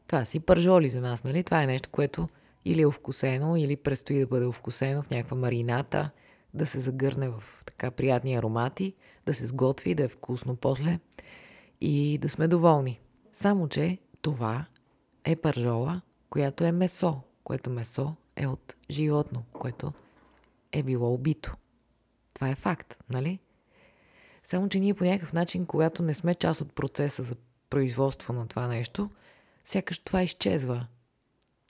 това 0.07 0.25
си 0.25 0.41
пържоли 0.41 0.91
за 0.91 1.01
нас, 1.01 1.25
нали? 1.25 1.45
Това 1.45 1.63
е 1.63 1.67
нещо, 1.67 1.89
което 1.93 2.29
или 2.65 2.81
е 2.81 2.87
овкусено, 2.87 3.57
или 3.57 3.77
предстои 3.77 4.19
да 4.19 4.27
бъде 4.27 4.47
овкусено 4.47 5.03
в 5.03 5.11
някаква 5.11 5.37
марината, 5.37 6.11
да 6.55 6.67
се 6.67 6.81
загърне 6.81 7.29
в 7.29 7.43
така 7.67 7.91
приятни 7.91 8.35
аромати, 8.35 8.95
да 9.27 9.35
се 9.35 9.47
сготви, 9.47 9.95
да 9.95 10.05
е 10.05 10.09
вкусно 10.09 10.57
после 10.57 10.99
и 11.81 12.19
да 12.19 12.29
сме 12.29 12.49
доволни. 12.49 13.01
Само, 13.33 13.69
че 13.69 13.99
това 14.23 14.67
е 15.25 15.37
пържола, 15.37 16.01
която 16.31 16.65
е 16.65 16.73
месо, 16.73 17.21
което 17.45 17.71
месо 17.71 18.15
е 18.37 18.47
от 18.47 18.77
животно, 18.91 19.45
което 19.53 19.93
е 20.73 20.83
било 20.83 21.15
убито. 21.15 21.55
Това 22.35 22.49
е 22.49 22.55
факт, 22.55 22.97
нали? 23.11 23.39
Само, 24.49 24.69
че 24.69 24.81
ние 24.81 24.95
по 24.95 25.05
някакъв 25.05 25.33
начин, 25.33 25.67
когато 25.67 26.03
не 26.03 26.15
сме 26.15 26.35
част 26.35 26.61
от 26.61 26.73
процеса 26.73 27.23
за 27.23 27.37
производство 27.71 28.33
на 28.33 28.49
това 28.49 28.67
нещо, 28.67 29.11
сякаш 29.65 29.99
това 29.99 30.23
изчезва. 30.23 30.87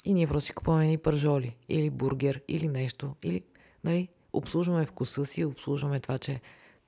И 0.04 0.14
ние 0.14 0.26
просто 0.26 0.46
си 0.46 0.52
купуваме 0.52 0.86
ни 0.86 0.98
пържоли, 0.98 1.56
или 1.68 1.90
бургер, 1.90 2.42
или 2.48 2.68
нещо, 2.68 3.16
или, 3.22 3.42
нали, 3.84 4.08
обслужваме 4.32 4.86
вкуса 4.86 5.26
си, 5.26 5.44
обслужваме 5.44 6.00
това, 6.00 6.18
че 6.18 6.40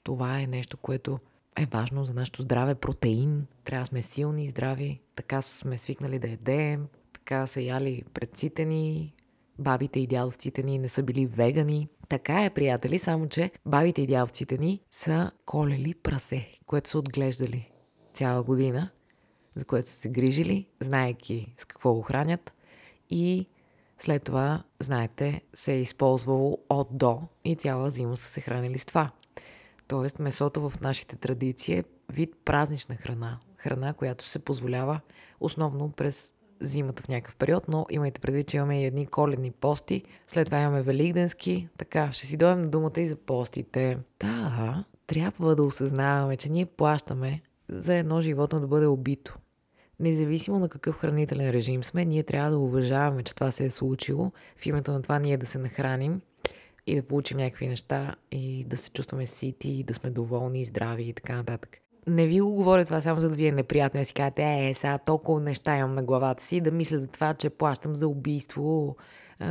това 0.02 0.40
е 0.40 0.46
нещо, 0.46 0.76
което 0.76 1.18
е 1.56 1.66
важно 1.66 2.04
за 2.04 2.14
нашето 2.14 2.42
здраве. 2.42 2.74
Протеин, 2.74 3.46
трябва 3.64 3.82
да 3.82 3.86
сме 3.86 4.02
силни, 4.02 4.48
здрави, 4.48 4.98
така 5.14 5.42
сме 5.42 5.78
свикнали 5.78 6.18
да 6.18 6.30
едем, 6.30 6.88
така 7.12 7.46
са 7.46 7.60
яли 7.60 8.02
предците 8.14 8.64
ни, 8.64 9.14
бабите 9.60 10.00
и 10.00 10.06
дядовците 10.06 10.62
ни 10.62 10.78
не 10.78 10.88
са 10.88 11.02
били 11.02 11.26
вегани. 11.26 11.88
Така 12.08 12.44
е, 12.44 12.50
приятели, 12.50 12.98
само 12.98 13.28
че 13.28 13.50
бабите 13.66 14.02
и 14.02 14.06
дядовците 14.06 14.58
ни 14.58 14.80
са 14.90 15.30
колели 15.46 15.94
прасе, 15.94 16.58
което 16.66 16.90
са 16.90 16.98
отглеждали 16.98 17.70
цяла 18.12 18.42
година, 18.42 18.90
за 19.54 19.64
което 19.64 19.88
са 19.88 19.94
се 19.94 20.08
грижили, 20.08 20.66
знаеки 20.80 21.54
с 21.58 21.64
какво 21.64 21.94
го 21.94 22.02
хранят 22.02 22.52
и 23.10 23.46
след 23.98 24.24
това, 24.24 24.62
знаете, 24.80 25.42
се 25.54 25.72
е 25.72 25.80
използвало 25.80 26.58
от 26.68 26.88
до 26.90 27.22
и 27.44 27.54
цяла 27.54 27.90
зима 27.90 28.16
са 28.16 28.28
се 28.28 28.40
хранили 28.40 28.78
с 28.78 28.86
това. 28.86 29.10
Тоест, 29.88 30.18
месото 30.18 30.70
в 30.70 30.80
нашите 30.80 31.16
традиции 31.16 31.74
е 31.74 31.84
вид 32.12 32.36
празнична 32.44 32.94
храна. 32.94 33.38
Храна, 33.56 33.92
която 33.92 34.26
се 34.26 34.38
позволява 34.38 35.00
основно 35.40 35.92
през 35.92 36.32
зимата 36.60 37.02
в 37.02 37.08
някакъв 37.08 37.36
период, 37.36 37.68
но 37.68 37.86
имайте 37.90 38.20
предвид, 38.20 38.48
че 38.48 38.56
имаме 38.56 38.82
и 38.82 38.84
едни 38.84 39.06
коледни 39.06 39.50
пости, 39.50 40.02
след 40.26 40.46
това 40.46 40.60
имаме 40.60 40.82
великденски. 40.82 41.68
Така, 41.78 42.12
ще 42.12 42.26
си 42.26 42.36
дойдем 42.36 42.62
на 42.62 42.68
думата 42.68 42.92
и 42.96 43.06
за 43.06 43.16
постите. 43.16 43.98
Да, 44.20 44.84
трябва 45.06 45.56
да 45.56 45.62
осъзнаваме, 45.62 46.36
че 46.36 46.48
ние 46.48 46.66
плащаме 46.66 47.42
за 47.68 47.94
едно 47.94 48.20
животно 48.20 48.60
да 48.60 48.66
бъде 48.66 48.86
убито. 48.86 49.38
Независимо 50.00 50.58
на 50.58 50.68
какъв 50.68 50.96
хранителен 50.96 51.50
режим 51.50 51.84
сме, 51.84 52.04
ние 52.04 52.22
трябва 52.22 52.50
да 52.50 52.58
уважаваме, 52.58 53.22
че 53.22 53.34
това 53.34 53.50
се 53.50 53.64
е 53.64 53.70
случило. 53.70 54.32
В 54.56 54.66
името 54.66 54.92
на 54.92 55.02
това 55.02 55.18
ние 55.18 55.36
да 55.36 55.46
се 55.46 55.58
нахраним 55.58 56.20
и 56.86 56.96
да 56.96 57.02
получим 57.02 57.38
някакви 57.38 57.68
неща 57.68 58.14
и 58.32 58.64
да 58.64 58.76
се 58.76 58.90
чувстваме 58.90 59.26
сити, 59.26 59.68
и 59.68 59.82
да 59.82 59.94
сме 59.94 60.10
доволни, 60.10 60.64
здрави 60.64 61.02
и 61.02 61.12
така 61.12 61.36
нататък. 61.36 61.78
Не 62.06 62.26
ви 62.26 62.40
го 62.40 62.50
говоря 62.50 62.84
това 62.84 63.00
само 63.00 63.20
за 63.20 63.30
да 63.30 63.36
ви 63.36 63.46
е 63.46 63.52
неприятно 63.52 64.00
и 64.00 64.04
си 64.04 64.14
кажете, 64.14 64.42
е, 64.42 64.74
сега 64.74 64.98
толкова 64.98 65.40
неща 65.40 65.76
имам 65.76 65.94
на 65.94 66.02
главата 66.02 66.44
си, 66.44 66.60
да 66.60 66.70
мисля 66.70 66.98
за 66.98 67.06
това, 67.06 67.34
че 67.34 67.50
плащам 67.50 67.94
за 67.94 68.08
убийство. 68.08 68.96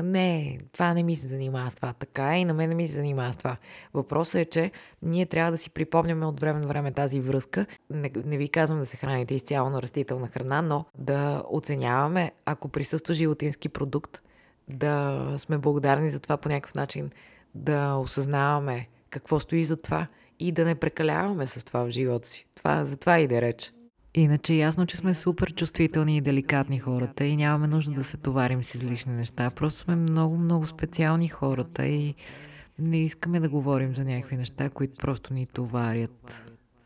Не, 0.03 0.60
това 0.72 0.94
не 0.94 1.03
ми 1.03 1.15
се 1.15 1.27
занимава 1.27 1.72
с 1.72 1.75
това. 1.75 1.94
Така 1.94 2.38
и 2.38 2.46
на 2.46 2.53
мен 2.53 2.70
не 2.70 2.75
ми 2.75 2.88
се 2.88 2.94
занимава 2.94 3.34
с 3.34 3.38
това. 3.38 3.58
Въпросът 3.94 4.36
е, 4.36 4.46
че 4.46 4.72
ние 5.01 5.25
трябва 5.25 5.51
да 5.51 5.58
си 5.58 5.70
припомняме 5.70 6.25
от 6.25 6.39
време 6.39 6.60
на 6.60 6.68
време 6.68 6.91
тази 6.91 7.20
връзка. 7.20 7.65
Не, 7.89 8.12
не 8.25 8.38
ви 8.38 8.50
казвам 8.50 8.79
да 8.79 8.86
се 8.86 8.98
храните 8.98 9.36
изцяло 9.36 9.70
на 9.70 9.82
растителна 9.82 10.27
храна, 10.27 10.62
но 10.62 10.86
да 10.98 11.44
оценяваме, 11.50 12.32
ако 12.46 12.70
присъства 12.70 13.13
животински 13.13 13.70
продукт, 13.70 14.22
да 14.68 15.25
сме 15.38 15.58
благодарни 15.58 16.10
за 16.10 16.20
това 16.20 16.38
по 16.38 16.50
някакъв 16.50 16.75
начин, 16.75 17.12
да 17.56 17.96
осъзнаваме 17.96 18.88
какво 19.10 19.39
стои 19.39 19.63
за 19.63 19.77
това 19.77 20.08
и 20.39 20.51
да 20.51 20.65
не 20.65 20.75
прекаляваме 20.75 21.48
с 21.48 21.65
това 21.65 21.84
в 21.84 21.89
живота 21.89 22.27
си. 22.27 22.46
Това, 22.55 22.86
за 22.86 22.98
това 22.98 23.19
и 23.19 23.27
да 23.27 23.41
реч. 23.41 23.74
Иначе 24.15 24.53
ясно, 24.53 24.86
че 24.86 24.98
сме 24.98 25.13
супер 25.13 25.53
чувствителни 25.53 26.17
и 26.17 26.22
деликатни 26.22 26.79
хората 26.79 27.25
и 27.25 27.36
нямаме 27.36 27.67
нужда 27.67 27.91
да 27.91 28.03
се 28.03 28.17
товарим 28.17 28.63
с 28.63 28.75
излишни 28.75 29.13
неща. 29.13 29.51
Просто 29.55 29.79
сме 29.79 29.96
много, 29.96 30.38
много 30.38 30.67
специални 30.67 31.27
хората 31.27 31.86
и 31.86 32.15
не 32.79 32.98
искаме 32.98 33.39
да 33.39 33.50
говорим 33.50 33.96
за 33.96 34.05
някакви 34.05 34.38
неща, 34.38 34.69
които 34.69 34.93
просто 35.01 35.34
ни 35.34 35.46
товарят. 35.46 36.36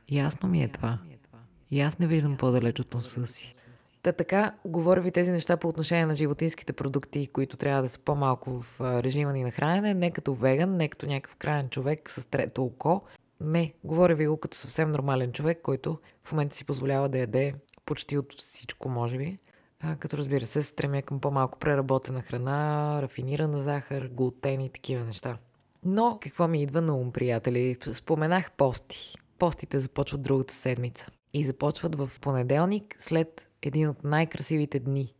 Ясно 0.09 0.49
ми 0.49 0.63
е 0.63 0.67
това. 0.67 0.97
И 1.71 1.81
аз 1.81 1.99
не 1.99 2.07
виждам 2.07 2.37
по-далеч 2.37 2.79
от 2.79 2.93
носа 2.93 3.27
си. 3.27 3.53
Та 4.03 4.11
така, 4.11 4.51
говоря 4.65 5.01
ви 5.01 5.11
тези 5.11 5.31
неща 5.31 5.57
по 5.57 5.67
отношение 5.67 6.05
на 6.05 6.15
животинските 6.15 6.73
продукти, 6.73 7.27
които 7.27 7.57
трябва 7.57 7.81
да 7.81 7.89
са 7.89 7.99
по-малко 7.99 8.51
в 8.61 8.81
режима 9.03 9.33
ни 9.33 9.43
на 9.43 9.51
хранене, 9.51 9.93
не 9.93 10.11
като 10.11 10.33
веган, 10.33 10.77
не 10.77 10.87
като 10.87 11.05
някакъв 11.05 11.35
крайен 11.35 11.69
човек 11.69 12.09
с 12.09 12.29
трето 12.29 12.63
око. 12.63 13.01
Не, 13.43 13.73
говоря 13.83 14.15
ви 14.15 14.27
го 14.27 14.37
като 14.37 14.57
съвсем 14.57 14.91
нормален 14.91 15.31
човек, 15.31 15.59
който 15.63 15.99
в 16.23 16.31
момента 16.31 16.55
си 16.55 16.65
позволява 16.65 17.09
да 17.09 17.17
яде 17.17 17.53
почти 17.85 18.17
от 18.17 18.33
всичко, 18.33 18.89
може 18.89 19.17
би. 19.17 19.37
А, 19.79 19.95
като 19.95 20.17
разбира 20.17 20.45
се, 20.45 20.63
стремя 20.63 21.01
към 21.01 21.19
по-малко 21.19 21.59
преработена 21.59 22.21
храна, 22.21 22.99
рафинирана 23.01 23.61
захар, 23.61 24.09
глутен 24.11 24.61
и 24.61 24.69
такива 24.69 25.03
неща. 25.05 25.37
Но 25.85 26.17
какво 26.21 26.47
ми 26.47 26.61
идва 26.61 26.81
на 26.81 26.95
ум, 26.95 27.11
приятели? 27.11 27.77
Споменах 27.93 28.51
пости. 28.51 29.15
Постите 29.39 29.79
започват 29.79 30.21
другата 30.21 30.53
седмица. 30.53 31.07
И 31.33 31.43
започват 31.43 31.95
в 31.95 32.11
понеделник 32.21 32.95
след 32.99 33.47
един 33.61 33.89
от 33.89 34.03
най-красивите 34.03 34.79
дни 34.79 35.13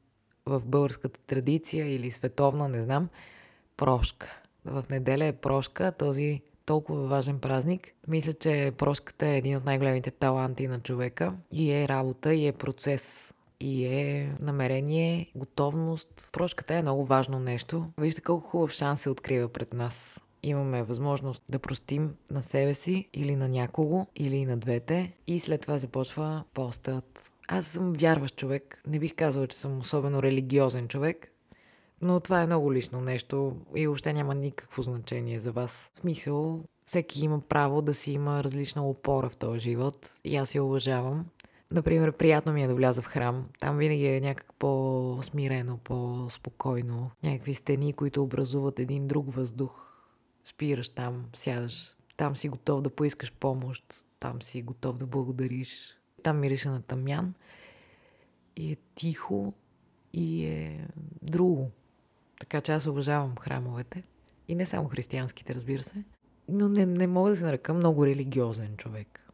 в 0.46 0.62
българската 0.66 1.20
традиция 1.28 1.96
или 1.96 2.12
световна, 2.12 2.70
не 2.70 2.84
знам, 2.84 3.10
прошка. 3.78 4.42
В 4.66 4.84
неделя 4.90 5.26
е 5.26 5.34
прошка, 5.34 5.92
този 5.92 6.42
толкова 6.66 7.08
важен 7.08 7.40
празник. 7.40 7.94
Мисля, 8.08 8.34
че 8.34 8.72
прошката 8.78 9.28
е 9.28 9.38
един 9.38 9.58
от 9.58 9.66
най-големите 9.66 10.12
таланти 10.12 10.68
на 10.68 10.80
човека 10.80 11.34
и 11.52 11.72
е 11.72 11.88
работа, 11.88 12.34
и 12.34 12.48
е 12.48 12.52
процес, 12.52 13.34
и 13.60 13.86
е 13.86 14.36
намерение, 14.42 15.32
готовност. 15.36 16.30
Прошката 16.34 16.74
е 16.76 16.82
много 16.82 17.06
важно 17.06 17.40
нещо. 17.40 17.86
Вижте 17.98 18.22
колко 18.22 18.48
хубав 18.48 18.72
шанс 18.72 19.02
се 19.02 19.10
открива 19.10 19.50
пред 19.50 19.74
нас. 19.74 20.20
Имаме 20.44 20.84
възможност 20.84 21.44
да 21.52 21.60
простим 21.60 22.16
на 22.32 22.44
себе 22.44 22.74
си 22.74 23.10
или 23.14 23.36
на 23.36 23.50
някого, 23.50 24.06
или 24.16 24.46
на 24.46 24.58
двете. 24.58 25.14
И 25.28 25.40
след 25.40 25.62
това 25.62 25.78
започва 25.78 26.44
постът, 26.54 27.30
аз 27.48 27.66
съм 27.66 27.94
вярващ 27.94 28.36
човек. 28.36 28.82
Не 28.88 29.00
бих 29.00 29.16
казал, 29.16 29.48
че 29.48 29.58
съм 29.58 29.80
особено 29.80 30.24
религиозен 30.24 30.88
човек, 30.88 31.33
но 32.04 32.20
това 32.20 32.42
е 32.42 32.46
много 32.46 32.74
лично 32.74 33.02
нещо 33.02 33.58
и 33.76 33.88
въобще 33.88 34.14
няма 34.14 34.36
никакво 34.36 34.82
значение 34.82 35.40
за 35.40 35.52
вас. 35.52 35.92
В 35.96 36.00
смисъл, 36.00 36.64
всеки 36.86 37.26
има 37.26 37.42
право 37.42 37.82
да 37.82 37.94
си 37.94 38.12
има 38.12 38.44
различна 38.44 38.90
опора 38.90 39.30
в 39.30 39.38
този 39.38 39.60
живот 39.60 40.20
и 40.24 40.36
аз 40.36 40.56
я 40.56 40.64
уважавам. 40.64 41.26
Например, 41.72 42.12
приятно 42.12 42.54
ми 42.54 42.64
е 42.64 42.68
да 42.68 42.76
вляза 42.76 43.02
в 43.02 43.06
храм. 43.06 43.46
Там 43.60 43.78
винаги 43.78 44.06
е 44.06 44.22
някак 44.22 44.54
по-смирено, 44.60 45.78
по-спокойно. 45.78 47.12
Някакви 47.24 47.54
стени, 47.54 47.94
които 47.94 48.24
образуват 48.24 48.80
един 48.80 49.08
друг 49.08 49.34
въздух. 49.34 49.72
Спираш 50.44 50.90
там, 50.90 51.26
сядаш. 51.34 51.96
Там 52.18 52.36
си 52.36 52.50
готов 52.50 52.82
да 52.82 52.90
поискаш 52.90 53.34
помощ. 53.34 54.06
Там 54.20 54.42
си 54.42 54.62
готов 54.62 54.98
да 54.98 55.06
благодариш. 55.06 55.98
Там 56.24 56.40
мирише 56.40 56.70
на 56.70 56.82
тъмян 56.82 57.34
и 58.56 58.72
е 58.72 58.78
тихо 58.96 59.54
и 60.14 60.46
е 60.46 60.88
друго. 61.22 61.72
Така 62.44 62.62
че 62.62 62.72
аз 62.72 62.88
уважавам 62.88 63.36
храмовете. 63.40 64.04
И 64.48 64.56
не 64.56 64.66
само 64.66 64.90
християнските, 64.90 65.56
разбира 65.56 65.84
се. 65.84 66.04
Но 66.50 66.70
не, 66.70 66.86
не 66.86 67.08
мога 67.08 67.30
да 67.30 67.36
се 67.36 67.46
нарека 67.46 67.74
много 67.74 68.06
религиозен 68.06 68.78
човек. 68.78 69.28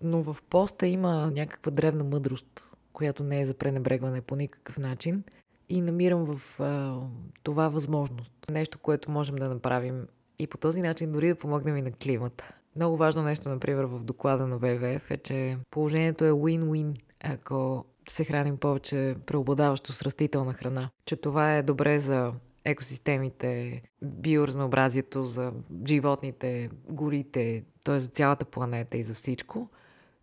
Но 0.00 0.22
в 0.22 0.36
поста 0.50 0.86
има 0.86 1.30
някаква 1.34 1.70
древна 1.70 2.04
мъдрост, 2.04 2.70
която 2.92 3.24
не 3.24 3.40
е 3.40 3.46
за 3.46 3.54
пренебрегване 3.54 4.20
по 4.20 4.36
никакъв 4.36 4.78
начин. 4.78 5.24
И 5.68 5.80
намирам 5.80 6.24
в 6.24 6.60
а, 6.60 7.00
това 7.42 7.68
възможност. 7.68 8.32
Нещо, 8.50 8.78
което 8.78 9.10
можем 9.10 9.36
да 9.36 9.48
направим 9.48 10.06
и 10.38 10.46
по 10.46 10.58
този 10.58 10.82
начин 10.82 11.12
дори 11.12 11.28
да 11.28 11.34
помогнем 11.34 11.76
и 11.76 11.82
на 11.82 11.92
климата. 11.92 12.54
Много 12.76 12.96
важно 12.96 13.22
нещо, 13.22 13.48
например, 13.48 13.84
в 13.84 13.98
доклада 13.98 14.46
на 14.46 14.58
ВВФ 14.58 15.10
е, 15.10 15.16
че 15.16 15.58
положението 15.70 16.24
е 16.24 16.30
win-win. 16.30 17.00
Ако 17.20 17.84
се 18.08 18.24
храним 18.24 18.56
повече 18.56 19.16
преобладаващо 19.26 19.92
с 19.92 20.02
растителна 20.02 20.52
храна. 20.52 20.90
Че 21.06 21.16
това 21.16 21.56
е 21.56 21.62
добре 21.62 21.98
за 21.98 22.32
екосистемите, 22.64 23.82
биоразнообразието, 24.02 25.24
за 25.24 25.52
животните, 25.86 26.70
горите, 26.88 27.64
т.е. 27.84 28.00
за 28.00 28.08
цялата 28.08 28.44
планета 28.44 28.96
и 28.96 29.02
за 29.02 29.14
всичко– 29.14 29.68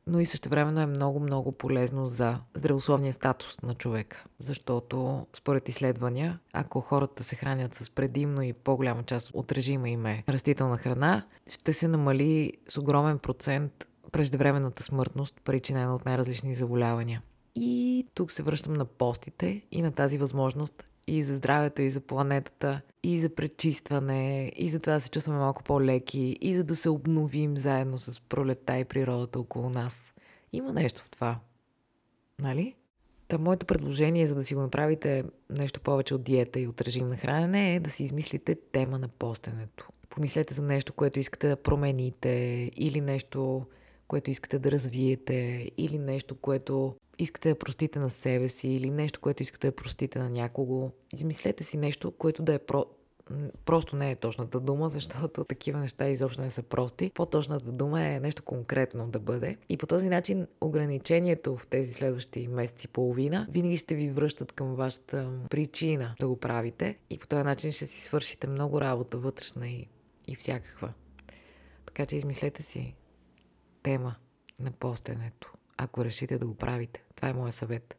но 0.07 0.19
и 0.19 0.25
също 0.25 0.49
времено 0.49 0.81
е 0.81 0.85
много, 0.85 1.19
много 1.19 1.51
полезно 1.51 2.07
за 2.07 2.39
здравословния 2.53 3.13
статус 3.13 3.61
на 3.61 3.73
човека. 3.73 4.23
Защото, 4.39 5.27
според 5.33 5.69
изследвания, 5.69 6.39
ако 6.53 6.81
хората 6.81 7.23
се 7.23 7.35
хранят 7.35 7.75
с 7.75 7.89
предимно 7.89 8.41
и 8.41 8.53
по-голяма 8.53 9.03
част 9.03 9.31
от 9.33 9.51
режима 9.51 9.89
им 9.89 10.05
е 10.05 10.23
растителна 10.29 10.77
храна, 10.77 11.25
ще 11.47 11.73
се 11.73 11.87
намали 11.87 12.53
с 12.69 12.77
огромен 12.77 13.19
процент 13.19 13.87
преждевременната 14.11 14.83
смъртност, 14.83 15.41
причинена 15.43 15.95
от 15.95 16.05
най-различни 16.05 16.55
заболявания. 16.55 17.21
И 17.55 18.05
тук 18.13 18.31
се 18.31 18.43
връщам 18.43 18.73
на 18.73 18.85
постите 18.85 19.61
и 19.71 19.81
на 19.81 19.91
тази 19.91 20.17
възможност 20.17 20.87
и 21.07 21.23
за 21.23 21.35
здравето, 21.35 21.81
и 21.81 21.89
за 21.89 22.01
планетата, 22.01 22.81
и 23.03 23.19
за 23.19 23.29
пречистване, 23.29 24.51
и 24.55 24.69
за 24.69 24.79
това 24.79 24.93
да 24.93 25.01
се 25.01 25.09
чувстваме 25.09 25.39
малко 25.39 25.63
по-леки, 25.63 26.37
и 26.41 26.55
за 26.55 26.63
да 26.63 26.75
се 26.75 26.89
обновим 26.89 27.57
заедно 27.57 27.97
с 27.97 28.21
пролета 28.21 28.77
и 28.77 28.85
природата 28.85 29.39
около 29.39 29.69
нас. 29.69 30.13
Има 30.53 30.73
нещо 30.73 31.03
в 31.03 31.09
това. 31.09 31.39
Нали? 32.39 32.75
Та 33.27 33.37
моето 33.37 33.65
предложение, 33.65 34.27
за 34.27 34.35
да 34.35 34.43
си 34.43 34.55
го 34.55 34.61
направите 34.61 35.23
нещо 35.49 35.81
повече 35.81 36.15
от 36.15 36.23
диета 36.23 36.59
и 36.59 36.67
от 36.67 36.81
режим 36.81 37.09
на 37.09 37.17
хранене, 37.17 37.75
е 37.75 37.79
да 37.79 37.89
си 37.89 38.03
измислите 38.03 38.55
тема 38.55 38.99
на 38.99 39.07
постенето. 39.07 39.87
Помислете 40.09 40.53
за 40.53 40.61
нещо, 40.61 40.93
което 40.93 41.19
искате 41.19 41.47
да 41.47 41.55
промените, 41.55 42.71
или 42.75 43.01
нещо, 43.01 43.65
което 44.07 44.31
искате 44.31 44.59
да 44.59 44.71
развиете, 44.71 45.71
или 45.77 45.97
нещо, 45.97 46.35
което 46.35 46.95
искате 47.19 47.49
да 47.49 47.55
простите 47.55 47.99
на 47.99 48.09
себе 48.09 48.49
си 48.49 48.69
или 48.69 48.89
нещо, 48.89 49.19
което 49.19 49.43
искате 49.43 49.67
да 49.67 49.75
простите 49.75 50.19
на 50.19 50.29
някого. 50.29 50.91
Измислете 51.13 51.63
си 51.63 51.77
нещо, 51.77 52.11
което 52.11 52.43
да 52.43 52.53
е 52.53 52.59
про... 52.59 52.85
Просто 53.65 53.95
не 53.95 54.11
е 54.11 54.15
точната 54.15 54.59
дума, 54.59 54.89
защото 54.89 55.43
такива 55.49 55.79
неща 55.79 56.07
изобщо 56.07 56.41
не 56.41 56.51
са 56.51 56.63
прости. 56.63 57.11
По-точната 57.15 57.71
дума 57.71 58.05
е 58.05 58.19
нещо 58.19 58.43
конкретно 58.43 59.07
да 59.07 59.19
бъде. 59.19 59.57
И 59.69 59.77
по 59.77 59.87
този 59.87 60.09
начин 60.09 60.47
ограничението 60.61 61.57
в 61.57 61.67
тези 61.67 61.93
следващи 61.93 62.47
месеци 62.47 62.87
и 62.87 62.93
половина 62.93 63.47
винаги 63.51 63.77
ще 63.77 63.95
ви 63.95 64.09
връщат 64.09 64.51
към 64.51 64.75
вашата 64.75 65.31
причина 65.49 66.15
да 66.19 66.27
го 66.27 66.35
правите. 66.35 66.97
И 67.09 67.17
по 67.17 67.27
този 67.27 67.43
начин 67.43 67.71
ще 67.71 67.85
си 67.85 68.01
свършите 68.01 68.47
много 68.47 68.81
работа 68.81 69.17
вътрешна 69.17 69.67
и, 69.67 69.87
и 70.27 70.35
всякаква. 70.35 70.93
Така 71.85 72.05
че 72.05 72.15
измислете 72.15 72.63
си 72.63 72.95
тема 73.83 74.15
на 74.59 74.71
постенето 74.71 75.53
ако 75.77 76.05
решите 76.05 76.37
да 76.37 76.47
го 76.47 76.55
правите. 76.55 77.03
Това 77.15 77.29
е 77.29 77.33
моят 77.33 77.55
съвет. 77.55 77.97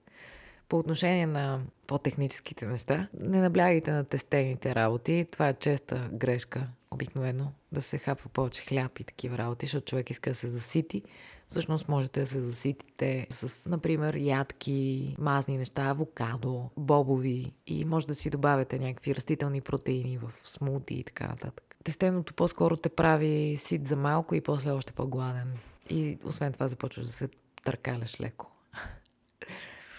По 0.69 0.79
отношение 0.79 1.27
на 1.27 1.61
по-техническите 1.87 2.67
неща, 2.67 3.09
не 3.21 3.41
наблягайте 3.41 3.91
на 3.91 4.05
тестените 4.05 4.75
работи. 4.75 5.27
Това 5.31 5.49
е 5.49 5.55
честа 5.55 6.11
грешка, 6.13 6.69
обикновено, 6.91 7.53
да 7.73 7.83
се 7.83 7.99
хапва 7.99 8.29
повече 8.29 8.63
хляб 8.63 8.99
и 8.99 9.05
такива 9.05 9.39
работи, 9.39 9.67
защото 9.67 9.85
човек 9.85 10.11
иска 10.11 10.31
да 10.31 10.37
се 10.37 10.49
засити. 10.49 11.03
Всъщност 11.49 11.89
можете 11.89 12.21
да 12.21 12.27
се 12.27 12.41
заситите 12.41 13.27
с, 13.31 13.71
например, 13.71 14.15
ядки, 14.15 15.17
мазни 15.19 15.59
неща, 15.59 15.83
авокадо, 15.83 16.71
бобови 16.77 17.53
и 17.67 17.85
може 17.85 18.07
да 18.07 18.15
си 18.15 18.31
добавяте 18.31 18.79
някакви 18.79 19.15
растителни 19.15 19.61
протеини 19.61 20.19
в 20.19 20.31
смути 20.45 20.95
и 20.95 21.05
така 21.05 21.27
нататък. 21.27 21.77
Тестеното 21.85 22.35
по-скоро 22.35 22.77
те 22.77 22.89
прави 22.89 23.57
сит 23.57 23.89
за 23.89 23.97
малко 23.97 24.35
и 24.35 24.41
после 24.41 24.71
още 24.71 24.93
по-гладен. 24.93 25.59
И 25.91 26.19
освен 26.25 26.53
това 26.53 26.69
започваш 26.69 27.07
да 27.07 27.13
се 27.13 27.29
търкаляш 27.65 28.21
леко. 28.21 28.51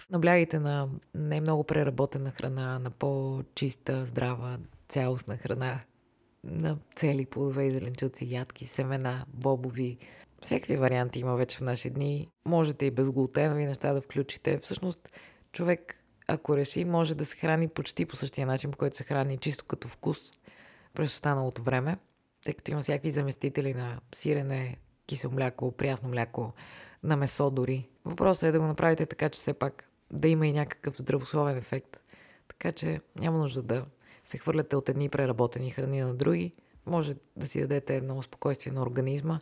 Наблягайте 0.09 0.59
на 0.59 0.89
не 1.15 1.41
много 1.41 1.63
преработена 1.63 2.31
храна, 2.31 2.79
на 2.79 2.91
по-чиста, 2.91 4.05
здрава, 4.05 4.59
цялостна 4.89 5.37
храна, 5.37 5.79
на 6.43 6.77
цели 6.95 7.25
плодове 7.25 7.65
и 7.65 7.71
зеленчуци, 7.71 8.25
ядки, 8.25 8.65
семена, 8.65 9.25
бобови. 9.27 9.97
Всякакви 10.41 10.77
варианти 10.77 11.19
има 11.19 11.35
вече 11.35 11.57
в 11.57 11.61
наши 11.61 11.89
дни. 11.89 12.29
Можете 12.45 12.85
и 12.85 12.91
безглутенови 12.91 13.65
неща 13.65 13.93
да 13.93 14.01
включите. 14.01 14.59
Всъщност, 14.59 15.09
човек, 15.51 16.05
ако 16.27 16.57
реши, 16.57 16.85
може 16.85 17.15
да 17.15 17.25
се 17.25 17.37
храни 17.37 17.67
почти 17.67 18.05
по 18.05 18.15
същия 18.15 18.47
начин, 18.47 18.71
по 18.71 18.77
който 18.77 18.97
се 18.97 19.03
храни 19.03 19.37
чисто 19.37 19.65
като 19.65 19.87
вкус 19.87 20.17
през 20.93 21.13
останалото 21.13 21.63
време, 21.63 21.97
тъй 22.43 22.53
като 22.53 22.71
има 22.71 22.81
всякакви 22.81 23.11
заместители 23.11 23.73
на 23.73 23.99
сирене, 24.15 24.77
кисело 25.07 25.33
мляко, 25.33 25.71
прясно 25.71 26.09
мляко, 26.09 26.53
на 27.03 27.15
месо 27.15 27.49
дори. 27.49 27.89
Въпросът 28.05 28.43
е 28.43 28.51
да 28.51 28.59
го 28.59 28.65
направите 28.65 29.05
така, 29.05 29.29
че 29.29 29.37
все 29.37 29.53
пак 29.53 29.89
да 30.11 30.27
има 30.27 30.47
и 30.47 30.53
някакъв 30.53 30.97
здравословен 30.97 31.57
ефект. 31.57 31.99
Така 32.47 32.71
че 32.71 33.01
няма 33.15 33.37
нужда 33.37 33.61
да 33.61 33.85
се 34.23 34.37
хвърляте 34.37 34.75
от 34.75 34.89
едни 34.89 35.09
преработени 35.09 35.71
храни 35.71 36.01
на 36.01 36.13
други. 36.13 36.53
Може 36.85 37.15
да 37.35 37.47
си 37.47 37.61
дадете 37.61 37.95
едно 37.95 38.21
спокойствие 38.21 38.73
на 38.73 38.81
организма 38.81 39.39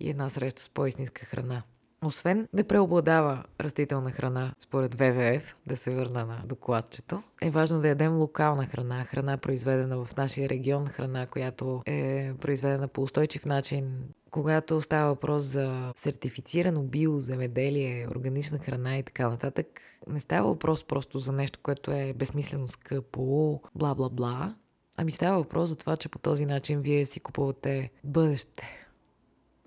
и 0.00 0.10
една 0.10 0.30
среща 0.30 0.62
с 0.62 0.68
по-истинска 0.68 1.26
храна. 1.26 1.62
Освен 2.04 2.48
да 2.52 2.64
преобладава 2.64 3.44
растителна 3.60 4.10
храна 4.10 4.54
според 4.60 4.94
ВВФ, 4.94 5.54
да 5.66 5.76
се 5.76 5.94
върна 5.94 6.26
на 6.26 6.42
докладчето, 6.46 7.22
е 7.42 7.50
важно 7.50 7.80
да 7.80 7.88
ядем 7.88 8.16
локална 8.16 8.66
храна, 8.66 9.04
храна 9.04 9.38
произведена 9.38 10.04
в 10.04 10.16
нашия 10.16 10.48
регион, 10.48 10.86
храна, 10.86 11.26
която 11.26 11.82
е 11.86 12.32
произведена 12.40 12.88
по 12.88 13.02
устойчив 13.02 13.44
начин, 13.44 13.98
когато 14.36 14.80
става 14.80 15.08
въпрос 15.08 15.44
за 15.44 15.92
сертифицирано 15.96 16.82
биоземеделие, 16.82 18.08
органична 18.16 18.58
храна 18.58 18.98
и 18.98 19.02
така 19.02 19.28
нататък, 19.28 19.80
не 20.08 20.20
става 20.20 20.48
въпрос 20.48 20.84
просто 20.84 21.18
за 21.18 21.32
нещо, 21.32 21.58
което 21.62 21.90
е 21.90 22.12
безсмислено 22.12 22.68
скъпо, 22.68 23.60
бла-бла-бла, 23.78 24.54
ами 24.96 25.12
става 25.12 25.38
въпрос 25.38 25.68
за 25.68 25.76
това, 25.76 25.96
че 25.96 26.08
по 26.08 26.18
този 26.18 26.46
начин 26.46 26.80
вие 26.80 27.06
си 27.06 27.20
купувате 27.20 27.90
бъдеще 28.04 28.88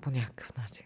по 0.02 0.10
някакъв 0.10 0.58
начин. 0.58 0.86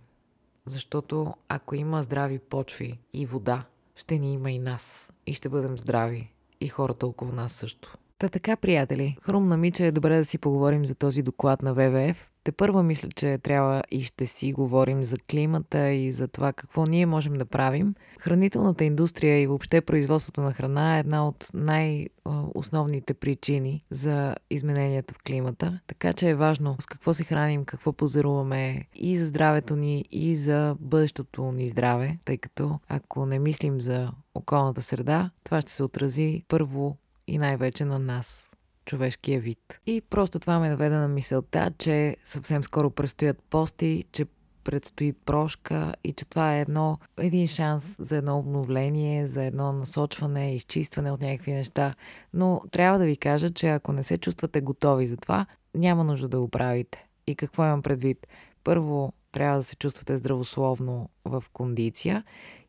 Защото 0.66 1.34
ако 1.50 1.76
има 1.76 2.04
здрави 2.04 2.40
почви 2.40 3.00
и 3.14 3.26
вода, 3.26 3.66
ще 3.96 4.20
ни 4.20 4.34
има 4.34 4.52
и 4.52 4.60
нас. 4.60 5.12
И 5.26 5.34
ще 5.34 5.50
бъдем 5.50 5.78
здрави. 5.78 6.34
И 6.62 6.68
хората 6.68 7.08
около 7.08 7.32
нас 7.32 7.52
също. 7.52 7.98
Та 8.18 8.30
така, 8.30 8.56
приятели, 8.56 9.18
хрумна 9.22 9.58
ми, 9.58 9.72
че 9.72 9.88
е 9.88 9.92
добре 9.92 10.18
да 10.18 10.26
си 10.26 10.38
поговорим 10.38 10.86
за 10.86 10.96
този 10.96 11.22
доклад 11.24 11.62
на 11.62 11.74
ВВФ, 11.74 12.33
те 12.44 12.52
първа 12.52 12.84
мисля, 12.84 13.10
че 13.16 13.38
трябва 13.38 13.84
и 13.92 14.04
ще 14.04 14.26
си 14.26 14.54
говорим 14.54 15.04
за 15.04 15.18
климата 15.18 15.92
и 15.92 16.12
за 16.12 16.28
това 16.28 16.54
какво 16.54 16.86
ние 16.86 17.06
можем 17.06 17.34
да 17.34 17.46
правим. 17.46 17.96
Хранителната 18.20 18.84
индустрия 18.84 19.42
и 19.42 19.48
въобще 19.48 19.82
производството 19.82 20.42
на 20.42 20.54
храна 20.54 20.98
е 20.98 21.00
една 21.00 21.28
от 21.28 21.48
най-основните 21.54 23.14
причини 23.14 23.82
за 23.90 24.36
измененията 24.50 25.14
в 25.14 25.24
климата. 25.24 25.80
Така 25.88 26.14
че 26.14 26.30
е 26.30 26.36
важно 26.36 26.76
с 26.80 26.86
какво 26.86 27.14
се 27.14 27.24
храним, 27.24 27.66
какво 27.66 27.94
позируваме 27.94 28.86
и 28.96 29.18
за 29.18 29.26
здравето 29.26 29.76
ни, 29.76 30.06
и 30.12 30.36
за 30.36 30.76
бъдещото 30.80 31.52
ни 31.52 31.70
здраве, 31.70 32.16
тъй 32.26 32.38
като 32.38 32.78
ако 32.88 33.26
не 33.26 33.40
мислим 33.40 33.82
за 33.82 34.12
околната 34.36 34.82
среда, 34.82 35.30
това 35.44 35.62
ще 35.62 35.72
се 35.72 35.84
отрази 35.84 36.44
първо 36.48 36.98
и 37.28 37.38
най-вече 37.38 37.86
на 37.86 38.00
нас, 38.00 38.50
човешкия 38.86 39.40
вид. 39.40 39.80
И 39.86 40.02
просто 40.02 40.40
това 40.40 40.60
ме 40.60 40.70
наведе 40.70 40.96
на 40.96 41.08
мисълта, 41.08 41.72
че 41.78 42.18
съвсем 42.24 42.64
скоро 42.64 42.90
предстоят 42.90 43.44
пости, 43.50 44.06
че 44.12 44.26
предстои 44.64 45.14
прошка 45.14 45.94
и 46.04 46.14
че 46.14 46.26
това 46.26 46.58
е 46.58 46.62
едно, 46.62 46.98
един 47.18 47.48
шанс 47.48 47.96
за 48.00 48.18
едно 48.18 48.40
обновление, 48.40 49.28
за 49.28 49.44
едно 49.44 49.74
насочване, 49.74 50.56
изчистване 50.56 51.12
от 51.12 51.22
някакви 51.22 51.52
неща. 51.52 51.94
Но 52.34 52.62
трябва 52.72 53.00
да 53.00 53.06
ви 53.06 53.18
кажа, 53.18 53.50
че 53.50 53.68
ако 53.68 53.94
не 53.94 54.04
се 54.04 54.18
чувствате 54.18 54.62
готови 54.62 55.08
за 55.08 55.18
това, 55.18 55.46
няма 55.76 56.04
нужда 56.04 56.28
да 56.28 56.40
го 56.40 56.48
правите. 56.48 57.08
И 57.28 57.36
какво 57.36 57.66
имам 57.66 57.82
предвид? 57.82 58.28
Първо, 58.64 59.14
трябва 59.32 59.58
да 59.58 59.64
се 59.64 59.76
чувствате 59.76 60.18
здравословно 60.18 61.10
в 61.26 61.44
кондиция 61.54 62.24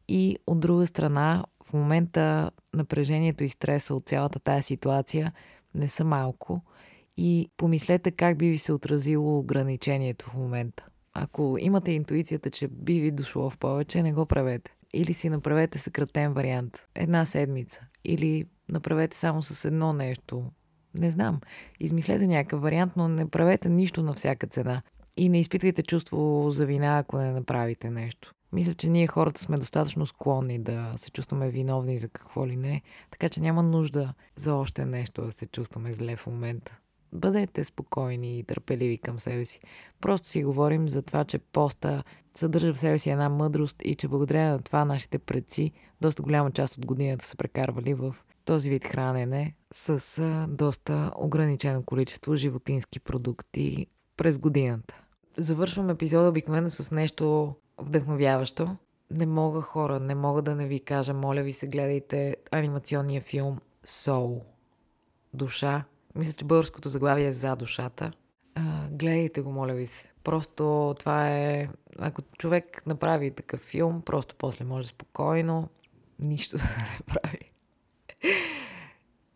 и 0.09 0.37
от 0.47 0.61
друга 0.61 0.87
страна, 0.87 1.45
в 1.65 1.73
момента 1.73 2.51
напрежението 2.75 3.45
и 3.45 3.49
стреса 3.49 3.95
от 3.95 4.09
цялата 4.09 4.39
тая 4.39 4.63
ситуация– 4.63 5.33
не 5.75 5.89
са 5.89 6.05
малко. 6.05 6.63
И 7.17 7.51
помислете 7.57 8.11
как 8.11 8.39
би 8.39 8.51
ви 8.51 8.59
се 8.59 8.73
отразило 8.73 9.39
ограничението 9.39 10.31
в 10.31 10.35
момента. 10.35 10.87
Ако 11.15 11.57
имате 11.61 11.93
интуицията, 11.93 12.51
че 12.51 12.69
би 12.69 13.01
ви 13.01 13.11
дошло 13.11 13.51
в 13.51 13.59
повече, 13.59 14.03
не 14.03 14.13
го 14.13 14.27
правете. 14.27 14.77
Или 14.95 15.15
си 15.15 15.29
направете 15.29 15.79
съкратен 15.79 16.33
вариант. 16.33 16.87
Една 16.95 17.27
седмица. 17.27 17.81
Или 18.05 18.47
направете 18.69 19.17
само 19.17 19.43
с 19.43 19.65
едно 19.65 19.93
нещо. 19.93 20.51
Не 20.95 21.11
знам. 21.11 21.41
Измислете 21.81 22.27
някакъв 22.27 22.63
вариант, 22.63 22.93
но 22.97 23.09
не 23.09 23.31
правете 23.31 23.69
нищо 23.69 24.03
на 24.03 24.15
всяка 24.15 24.47
цена. 24.47 24.83
И 25.17 25.29
не 25.29 25.41
изпитвайте 25.41 25.83
чувство 25.83 26.47
за 26.51 26.67
вина, 26.67 26.99
ако 26.99 27.19
не 27.19 27.33
направите 27.33 27.91
нещо. 27.91 28.35
Мисля, 28.53 28.75
че 28.75 28.91
ние 28.91 29.07
хората 29.07 29.41
сме 29.41 29.59
достатъчно 29.59 30.07
склонни 30.07 30.59
да 30.59 30.93
се 30.97 31.11
чувстваме 31.11 31.51
виновни 31.51 31.99
за 31.99 32.09
какво 32.09 32.47
ли 32.47 32.57
не, 32.57 32.83
така 33.11 33.29
че 33.29 33.41
няма 33.41 33.63
нужда 33.63 34.15
за 34.37 34.55
още 34.55 34.85
нещо 34.85 35.23
да 35.23 35.33
се 35.33 35.47
чувстваме 35.47 35.93
зле 35.93 36.17
в 36.17 36.27
момента. 36.27 36.79
Бъдете 37.13 37.65
спокойни 37.65 38.39
и 38.39 38.45
търпеливи 38.45 38.99
към 38.99 39.19
себе 39.19 39.45
си. 39.45 39.61
Просто 40.01 40.29
си 40.29 40.45
говорим 40.45 40.89
за 40.89 41.03
това, 41.03 41.25
че 41.25 41.39
поста 41.39 42.05
съдържа 42.35 42.75
в 42.75 42.79
себе 42.79 42.99
си 42.99 43.11
една 43.11 43.29
мъдрост 43.29 43.77
и 43.85 43.95
че 43.95 44.09
благодарение 44.09 44.51
на 44.51 44.63
това 44.63 44.85
нашите 44.85 45.19
предци 45.19 45.73
доста 46.01 46.23
голяма 46.23 46.51
част 46.51 46.77
от 46.79 46.87
годината 46.87 47.27
са 47.27 47.37
прекарвали 47.37 47.95
в 47.95 48.17
този 48.45 48.71
вид 48.71 48.85
хранене 48.85 49.55
с 49.73 50.47
доста 50.49 51.13
ограничено 51.17 51.83
количество 51.83 52.37
животински 52.37 53.01
продукти 53.01 53.87
през 54.17 54.39
годината. 54.39 55.04
Завършвам 55.37 55.91
епизода 55.91 56.29
обикновено 56.29 56.71
с 56.71 56.91
нещо 56.91 57.55
вдъхновяващо. 57.79 58.77
Не 59.11 59.27
мога 59.27 59.61
хора, 59.61 60.01
не 60.01 60.15
мога 60.15 60.43
да 60.43 60.57
не 60.57 60.67
ви 60.67 60.81
кажа, 60.81 61.15
моля 61.15 61.43
ви 61.43 61.53
се 61.53 61.67
гледайте 61.67 62.37
анимационния 62.51 63.21
филм 63.21 63.59
Soul. 63.87 64.43
Душа. 65.35 65.85
Мисля, 66.15 66.33
че 66.33 66.45
българското 66.45 66.89
заглавие 66.89 67.27
е 67.27 67.33
за 67.33 67.57
душата. 67.57 68.13
А, 68.55 68.89
гледайте 68.91 69.41
го, 69.41 69.53
моля 69.53 69.75
ви 69.75 69.87
се. 69.87 70.13
Просто 70.25 70.95
това 70.99 71.31
е... 71.31 71.69
Ако 71.99 72.23
човек 72.23 72.87
направи 72.87 73.31
такъв 73.31 73.61
филм, 73.61 74.03
просто 74.03 74.35
после 74.39 74.65
може 74.65 74.89
спокойно 74.89 75.69
нищо 76.19 76.57
да 76.57 76.65
не 76.65 76.99
прави. 77.07 77.53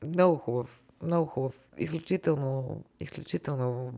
много 0.04 0.36
хубав. 0.36 0.80
Много 1.02 1.26
хубав. 1.26 1.54
Изключително, 1.78 2.82
изключително 3.00 3.92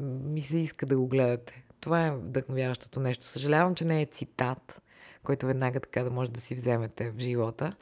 ми 0.00 0.40
се 0.42 0.56
иска 0.56 0.86
да 0.86 0.96
го 0.96 1.06
гледате. 1.06 1.64
Това 1.80 2.06
е 2.06 2.16
вдъхновяващото 2.16 3.00
нещо. 3.00 3.26
Съжалявам, 3.26 3.74
че 3.74 3.84
не 3.84 4.02
е 4.02 4.06
цитат, 4.06 4.82
който 5.22 5.46
веднага 5.46 5.80
така 5.80 6.04
да 6.04 6.10
може 6.10 6.30
да 6.30 6.40
си 6.40 6.54
вземете 6.54 7.10
в 7.10 7.18
живота. 7.18 7.72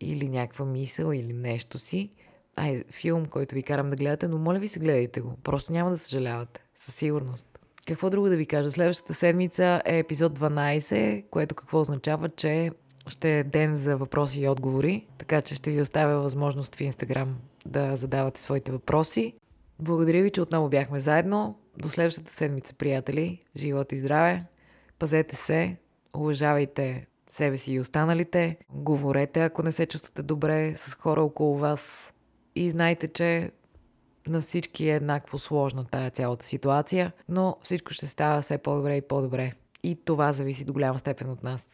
Или 0.00 0.28
някаква 0.28 0.64
мисъл, 0.64 1.12
или 1.12 1.32
нещо 1.32 1.78
си. 1.78 2.10
Ай, 2.56 2.84
филм, 2.90 3.26
който 3.26 3.54
ви 3.54 3.62
карам 3.62 3.90
да 3.90 3.96
гледате, 3.96 4.28
но 4.28 4.38
моля 4.38 4.58
ви 4.58 4.68
се 4.68 4.80
гледайте 4.80 5.20
го. 5.20 5.36
Просто 5.42 5.72
няма 5.72 5.90
да 5.90 5.98
съжалявате. 5.98 6.64
Със 6.74 6.94
сигурност. 6.94 7.46
Какво 7.86 8.10
друго 8.10 8.28
да 8.28 8.36
ви 8.36 8.46
кажа? 8.46 8.70
Следващата 8.70 9.14
седмица 9.14 9.82
е 9.84 9.98
епизод 9.98 10.38
12, 10.38 11.24
което 11.30 11.54
какво 11.54 11.80
означава, 11.80 12.28
че 12.28 12.70
ще 13.06 13.38
е 13.38 13.44
ден 13.44 13.76
за 13.76 13.96
въпроси 13.96 14.40
и 14.40 14.48
отговори, 14.48 15.06
така 15.18 15.42
че 15.42 15.54
ще 15.54 15.70
ви 15.70 15.80
оставя 15.80 16.20
възможност 16.20 16.76
в 16.76 16.80
Инстаграм 16.80 17.36
да 17.66 17.96
задавате 17.96 18.42
своите 18.42 18.72
въпроси. 18.72 19.34
Благодаря 19.80 20.22
ви, 20.22 20.30
че 20.30 20.40
отново 20.40 20.68
бяхме 20.68 21.00
заедно. 21.00 21.58
До 21.78 21.88
следващата 21.88 22.32
седмица, 22.32 22.74
приятели. 22.74 23.44
Живот 23.56 23.92
и 23.92 23.98
здраве. 23.98 24.44
Пазете 24.98 25.36
се, 25.36 25.76
уважавайте 26.16 27.06
себе 27.28 27.56
си 27.56 27.72
и 27.72 27.80
останалите. 27.80 28.58
Говорете, 28.70 29.44
ако 29.44 29.62
не 29.62 29.72
се 29.72 29.86
чувствате 29.86 30.22
добре 30.22 30.74
с 30.76 30.94
хора 30.94 31.22
около 31.22 31.58
вас. 31.58 32.12
И 32.54 32.70
знайте, 32.70 33.08
че 33.08 33.50
на 34.26 34.40
всички 34.40 34.88
е 34.88 34.94
еднакво 34.94 35.38
сложна 35.38 35.84
тая 35.84 36.10
цялата 36.10 36.46
ситуация, 36.46 37.12
но 37.28 37.56
всичко 37.62 37.92
ще 37.92 38.06
става 38.06 38.42
все 38.42 38.58
по-добре 38.58 38.96
и 38.96 39.02
по-добре. 39.02 39.52
И 39.82 40.04
това 40.04 40.32
зависи 40.32 40.64
до 40.64 40.72
голяма 40.72 40.98
степен 40.98 41.30
от 41.30 41.42
нас. 41.42 41.68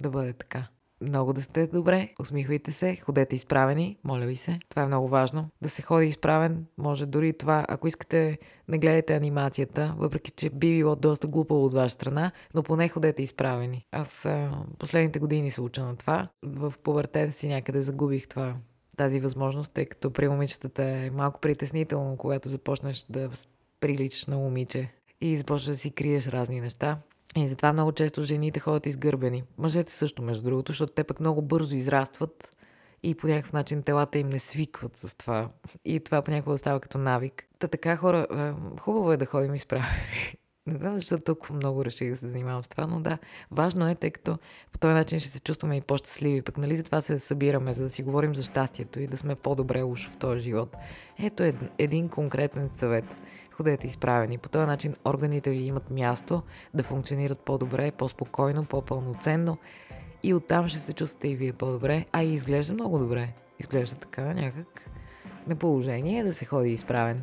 Да 0.00 0.10
бъде 0.10 0.32
така 0.32 0.68
много 1.00 1.32
да 1.32 1.42
сте 1.42 1.66
добре, 1.66 2.14
усмихвайте 2.20 2.72
се, 2.72 2.96
ходете 2.96 3.36
изправени, 3.36 3.98
моля 4.04 4.26
ви 4.26 4.36
се. 4.36 4.58
Това 4.68 4.82
е 4.82 4.86
много 4.86 5.08
важно. 5.08 5.48
Да 5.62 5.68
се 5.68 5.82
ходи 5.82 6.06
изправен, 6.06 6.66
може 6.78 7.06
дори 7.06 7.32
това, 7.32 7.64
ако 7.68 7.88
искате, 7.88 8.38
не 8.68 8.78
гледайте 8.78 9.14
анимацията, 9.14 9.94
въпреки 9.98 10.30
че 10.30 10.50
би 10.50 10.76
било 10.76 10.96
доста 10.96 11.26
глупаво 11.26 11.64
от 11.64 11.72
ваша 11.72 11.90
страна, 11.90 12.32
но 12.54 12.62
поне 12.62 12.88
ходете 12.88 13.22
изправени. 13.22 13.86
Аз 13.92 14.28
последните 14.78 15.18
години 15.18 15.50
се 15.50 15.60
уча 15.60 15.84
на 15.84 15.96
това. 15.96 16.28
В 16.42 16.74
повъртета 16.82 17.32
си 17.32 17.48
някъде 17.48 17.82
загубих 17.82 18.28
това 18.28 18.56
тази 18.96 19.20
възможност, 19.20 19.72
тъй 19.72 19.86
като 19.86 20.10
при 20.10 20.28
момичетата 20.28 20.84
е 20.84 21.10
малко 21.10 21.40
притеснително, 21.40 22.16
когато 22.16 22.48
започнеш 22.48 23.06
да 23.08 23.30
приличаш 23.80 24.26
на 24.26 24.36
момиче 24.36 24.92
и 25.20 25.36
започваш 25.36 25.66
да 25.66 25.76
си 25.76 25.90
криеш 25.90 26.26
разни 26.26 26.60
неща. 26.60 26.98
И 27.36 27.48
затова 27.48 27.72
много 27.72 27.92
често 27.92 28.22
жените 28.22 28.60
ходят 28.60 28.86
изгърбени. 28.86 29.42
Мъжете 29.58 29.92
също, 29.92 30.22
между 30.22 30.42
другото, 30.42 30.72
защото 30.72 30.92
те 30.92 31.04
пък 31.04 31.20
много 31.20 31.42
бързо 31.42 31.76
израстват 31.76 32.52
и 33.02 33.14
по 33.14 33.26
някакъв 33.26 33.52
начин 33.52 33.82
телата 33.82 34.18
им 34.18 34.28
не 34.28 34.38
свикват 34.38 34.96
с 34.96 35.14
това. 35.14 35.48
И 35.84 36.00
това 36.00 36.22
понякога 36.22 36.58
става 36.58 36.80
като 36.80 36.98
навик. 36.98 37.44
Та 37.58 37.68
така 37.68 37.96
хора, 37.96 38.26
хубаво 38.80 39.12
е 39.12 39.16
да 39.16 39.26
ходим 39.26 39.54
изправени. 39.54 39.88
Не 40.66 40.78
знам 40.78 40.94
защо 40.94 41.18
толкова 41.18 41.54
много 41.54 41.84
реших 41.84 42.10
да 42.10 42.16
се 42.16 42.26
занимавам 42.26 42.64
с 42.64 42.68
това, 42.68 42.86
но 42.86 43.00
да, 43.00 43.18
важно 43.50 43.88
е, 43.88 43.94
тъй 43.94 44.10
като 44.10 44.38
по 44.72 44.78
този 44.78 44.94
начин 44.94 45.20
ще 45.20 45.28
се 45.28 45.40
чувстваме 45.40 45.76
и 45.76 45.80
по-щастливи. 45.80 46.42
Пък 46.42 46.58
нали 46.58 46.76
затова 46.76 47.00
се 47.00 47.18
събираме, 47.18 47.72
за 47.72 47.82
да 47.82 47.90
си 47.90 48.02
говорим 48.02 48.34
за 48.34 48.42
щастието 48.42 49.00
и 49.00 49.06
да 49.06 49.16
сме 49.16 49.34
по-добре 49.34 49.82
уж 49.82 50.08
в 50.08 50.16
този 50.16 50.40
живот. 50.40 50.76
Ето 51.18 51.42
е 51.42 51.54
един 51.78 52.08
конкретен 52.08 52.70
съвет 52.76 53.04
ходете 53.56 53.86
изправени. 53.86 54.38
По 54.38 54.48
този 54.48 54.66
начин 54.66 54.94
органите 55.04 55.50
ви 55.50 55.62
имат 55.62 55.90
място 55.90 56.42
да 56.74 56.82
функционират 56.82 57.40
по-добре, 57.40 57.90
по-спокойно, 57.90 58.64
по-пълноценно 58.64 59.58
и 60.22 60.34
оттам 60.34 60.68
ще 60.68 60.78
се 60.78 60.92
чувствате 60.92 61.28
и 61.28 61.36
вие 61.36 61.52
по-добре, 61.52 62.04
а 62.12 62.22
и 62.22 62.32
изглежда 62.32 62.74
много 62.74 62.98
добре. 62.98 63.28
Изглежда 63.58 63.96
така 63.96 64.34
някак 64.34 64.90
на 65.46 65.56
положение 65.56 66.24
да 66.24 66.34
се 66.34 66.44
ходи 66.44 66.70
изправен. 66.70 67.22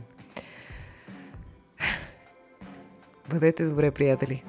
Бъдете 3.29 3.65
добре, 3.65 3.91
приятели! 3.91 4.43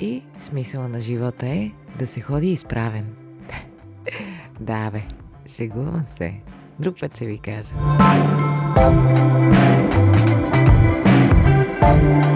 И 0.00 0.22
смисъла 0.38 0.88
на 0.88 1.00
живота 1.00 1.46
е 1.46 1.70
да 1.98 2.06
се 2.06 2.20
ходи 2.20 2.52
изправен. 2.52 3.16
да, 4.60 4.90
бе, 4.90 5.02
шегувам 5.46 6.04
се. 6.04 6.42
Друг 6.80 7.00
път 7.00 7.16
ще 7.16 7.26
ви 7.26 7.38
кажа. 7.38 7.74
thank 11.80 12.24
you 12.24 12.35